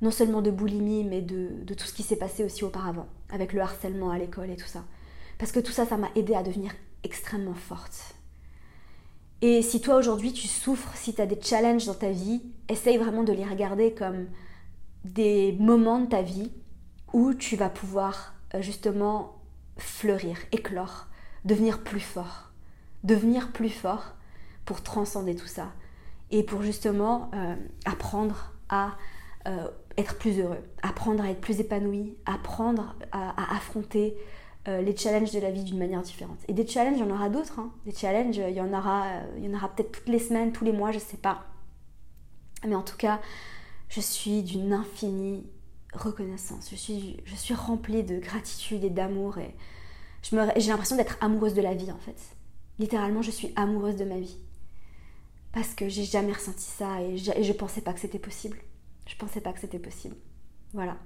[0.00, 3.60] non seulement de boulimie, mais de, tout ce qui s'est passé aussi auparavant, avec le
[3.60, 4.84] harcèlement à l'école et tout ça.
[5.36, 6.72] Parce que tout ça, ça m'a aidé à devenir
[7.04, 8.14] extrêmement forte.
[9.42, 12.96] Et si toi aujourd'hui tu souffres, si tu as des challenges dans ta vie, essaye
[12.96, 14.28] vraiment de les regarder comme
[15.04, 16.50] des moments de ta vie
[17.12, 19.38] où tu vas pouvoir justement
[19.78, 21.06] fleurir, éclore,
[21.44, 22.50] devenir plus fort.
[23.04, 24.14] Devenir plus fort
[24.64, 25.72] pour transcender tout ça
[26.30, 28.96] et pour justement euh, apprendre à
[29.46, 34.16] euh, être plus heureux, apprendre à être plus épanoui, apprendre à, affronter
[34.66, 36.38] euh, les challenges de la vie d'une manière différente.
[36.48, 37.58] Et des challenges, il y en aura d'autres.
[37.58, 37.72] Hein.
[37.86, 39.06] Des challenges, il y en aura,
[39.38, 41.46] il y en aura peut-être toutes les semaines, tous les mois, je sais pas.
[42.66, 43.20] Mais en tout cas,
[43.88, 45.46] je suis d'une infinie
[45.92, 46.68] reconnaissance.
[46.70, 49.54] Je suis, je remplie de gratitude et d'amour et
[50.22, 52.16] j'ai l'impression d'être amoureuse de la vie en fait.
[52.78, 54.38] Littéralement, je suis amoureuse de ma vie
[55.52, 58.58] parce que j'ai jamais ressenti ça et je, et pensais pas que c'était possible.
[59.06, 60.16] Je pensais pas que c'était possible.
[60.74, 60.96] Voilà.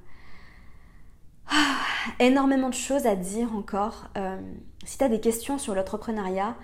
[1.49, 1.79] Ah,
[2.19, 4.09] énormément de choses à dire encore.
[4.17, 4.41] Euh,
[4.85, 6.57] si tu as des questions sur l'entrepreneuriat,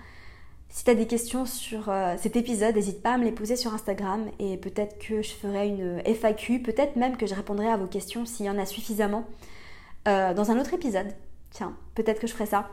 [0.69, 3.55] si tu as des questions sur euh, cet épisode, n'hésite pas à me les poser
[3.55, 7.75] sur Instagram et peut-être que je ferai une FAQ, peut-être même que je répondrai à
[7.75, 9.25] vos questions s'il y en a suffisamment
[10.07, 11.07] euh, dans un autre épisode.
[11.49, 12.69] Tiens, peut-être que je ferai ça.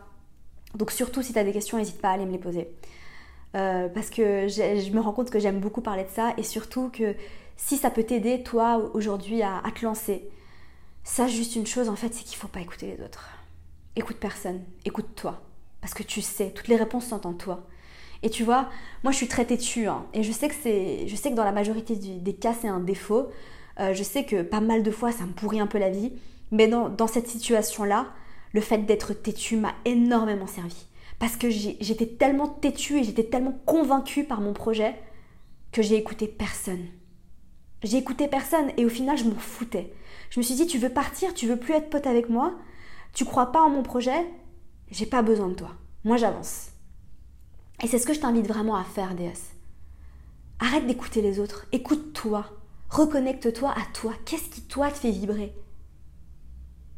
[0.74, 2.70] Donc surtout si tu as des questions, n'hésite pas à aller me les poser.
[3.55, 6.90] Euh, parce que je me rends compte que j'aime beaucoup parler de ça et surtout
[6.90, 7.14] que
[7.57, 10.28] si ça peut t'aider toi aujourd'hui à, te lancer,
[11.03, 13.30] sache juste une chose en fait, c'est qu'il ne faut pas écouter les autres.
[13.94, 15.40] Écoute personne, écoute toi,
[15.80, 17.66] parce que tu sais, toutes les réponses sont en toi.
[18.23, 18.69] Et tu vois,
[19.05, 21.53] moi je suis très têtue hein, et je sais que je sais que dans la
[21.53, 23.29] majorité des cas c'est un défaut.
[23.79, 26.12] Euh, je sais que pas mal de fois ça me pourrit un peu la vie,
[26.51, 28.07] mais dans, dans cette situation-là,
[28.53, 30.87] le fait d'être têtue m'a énormément servi
[31.19, 34.95] parce que j'étais tellement têtue et j'étais tellement convaincue par mon projet
[35.73, 36.87] que j'ai écouté personne.
[37.83, 39.93] J'ai écouté personne et au final je m'en foutais.
[40.31, 42.55] Je me suis dit tu veux partir, tu veux plus être pote avec moi,
[43.12, 44.27] tu crois pas en mon projet,
[44.91, 45.71] j'ai pas besoin de toi.
[46.05, 46.71] Moi j'avance.
[47.83, 49.53] Et c'est ce que je t'invite vraiment à faire, DS.
[50.59, 52.47] Arrête d'écouter les autres, écoute-toi,
[52.89, 54.14] reconnecte-toi à toi.
[54.24, 55.55] Qu'est-ce qui toi te fait vibrer?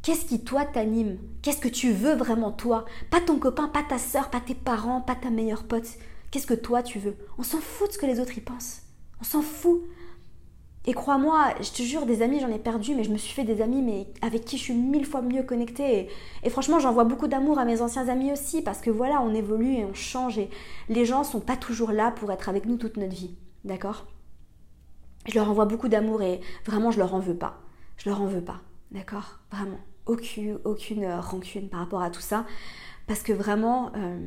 [0.03, 1.19] Qu'est-ce qui toi t'anime?
[1.43, 2.85] Qu'est-ce que tu veux vraiment toi?
[3.11, 5.89] Pas ton copain, pas ta soeur, pas tes parents, pas ta meilleure pote.
[6.31, 7.17] Qu'est-ce que toi tu veux?
[7.37, 8.83] On s'en fout de ce que les autres y pensent.
[9.21, 9.83] On s'en fout.
[10.87, 13.45] Et crois-moi, je te jure, des amis, j'en ai perdu, mais je me suis fait
[13.45, 16.09] des amis avec qui je suis mille fois mieux connectée.
[16.43, 19.75] Et, franchement, j'envoie beaucoup d'amour à mes anciens amis aussi, parce que voilà, on évolue
[19.75, 20.49] et on change, et
[20.89, 23.37] les gens sont pas toujours là pour être avec nous toute notre vie.
[23.65, 24.07] D'accord?
[25.27, 27.61] Je leur envoie beaucoup d'amour et vraiment, je leur en veux pas.
[27.99, 28.61] Je leur en veux pas.
[28.93, 29.41] D'accord?
[29.53, 32.47] Vraiment aucune, aucune rancune par rapport à tout ça.
[33.07, 34.27] Parce que vraiment, euh,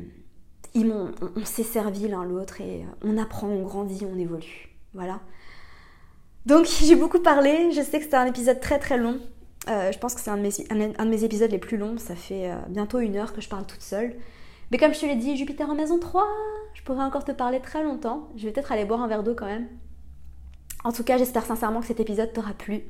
[0.76, 4.68] on, on s'est servi l'un l'autre et on apprend, on grandit, on évolue.
[4.94, 5.20] Voilà.
[6.46, 9.18] Donc j'ai beaucoup parlé, je sais que c'était un épisode très très long.
[9.68, 12.56] Euh, je pense que c'est un, de mes épisodes les plus longs, ça fait euh,
[12.68, 14.14] bientôt une heure que je parle toute seule.
[14.70, 16.26] Mais comme je te l'ai dit, Jupiter en maison 3,
[16.74, 18.30] je pourrais encore te parler très longtemps.
[18.36, 19.68] Je vais peut-être aller boire un verre d'eau quand même.
[20.82, 22.82] En tout cas, j'espère sincèrement que cet épisode t'aura plu.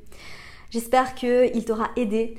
[0.71, 2.39] J'espère qu'il t'aura aidé.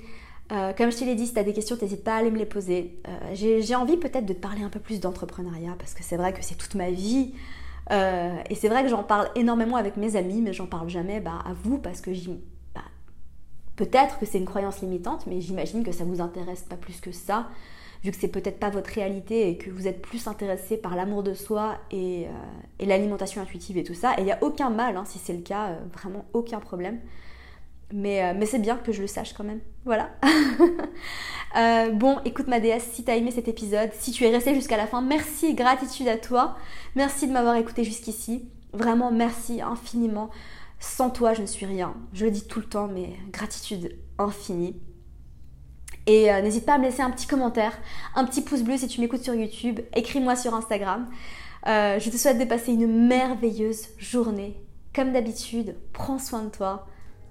[0.51, 2.37] Euh, comme je te l'ai dit, si tu des questions, n'hésite pas à aller me
[2.37, 2.99] les poser.
[3.33, 6.41] J'ai envie peut-être de te parler un peu plus d'entrepreneuriat parce que c'est vrai que
[6.41, 7.33] c'est toute ma vie.
[7.91, 11.19] Euh, et c'est vrai que j'en parle énormément avec mes amis, mais j'en parle jamais
[11.19, 12.11] bah, à vous parce que
[12.73, 12.81] bah,
[13.75, 17.11] peut-être que c'est une croyance limitante, mais j'imagine que ça vous intéresse pas plus que
[17.11, 17.49] ça,
[18.03, 21.23] vu que c'est peut-être pas votre réalité et que vous êtes plus intéressé par l'amour
[21.23, 24.13] de soi et, euh, l'alimentation intuitive et tout ça.
[24.17, 26.99] Et il n'y a aucun mal hein, si c'est le cas, euh, vraiment aucun problème.
[27.93, 29.61] Euh, mais, c'est bien que je le sache quand même.
[29.85, 30.09] Voilà.
[31.55, 34.75] Euh, bon, écoute ma déesse, si t'as aimé cet épisode, si tu es resté jusqu'à
[34.75, 36.57] la fin, merci, gratitude à toi.
[36.95, 38.49] Merci de m'avoir écouté jusqu'ici.
[38.73, 40.31] Vraiment, merci infiniment.
[40.79, 41.93] Sans toi, je ne suis rien.
[42.11, 44.81] Je le dis tout le temps, mais gratitude infinie.
[46.07, 47.77] Et euh, n'hésite pas à me laisser un petit commentaire,
[48.15, 49.79] un petit pouce bleu si tu m'écoutes sur YouTube.
[49.95, 51.07] Écris-moi sur Instagram.
[51.67, 54.59] je te souhaite de passer une merveilleuse journée.
[54.95, 56.87] Comme d'habitude, prends soin de toi.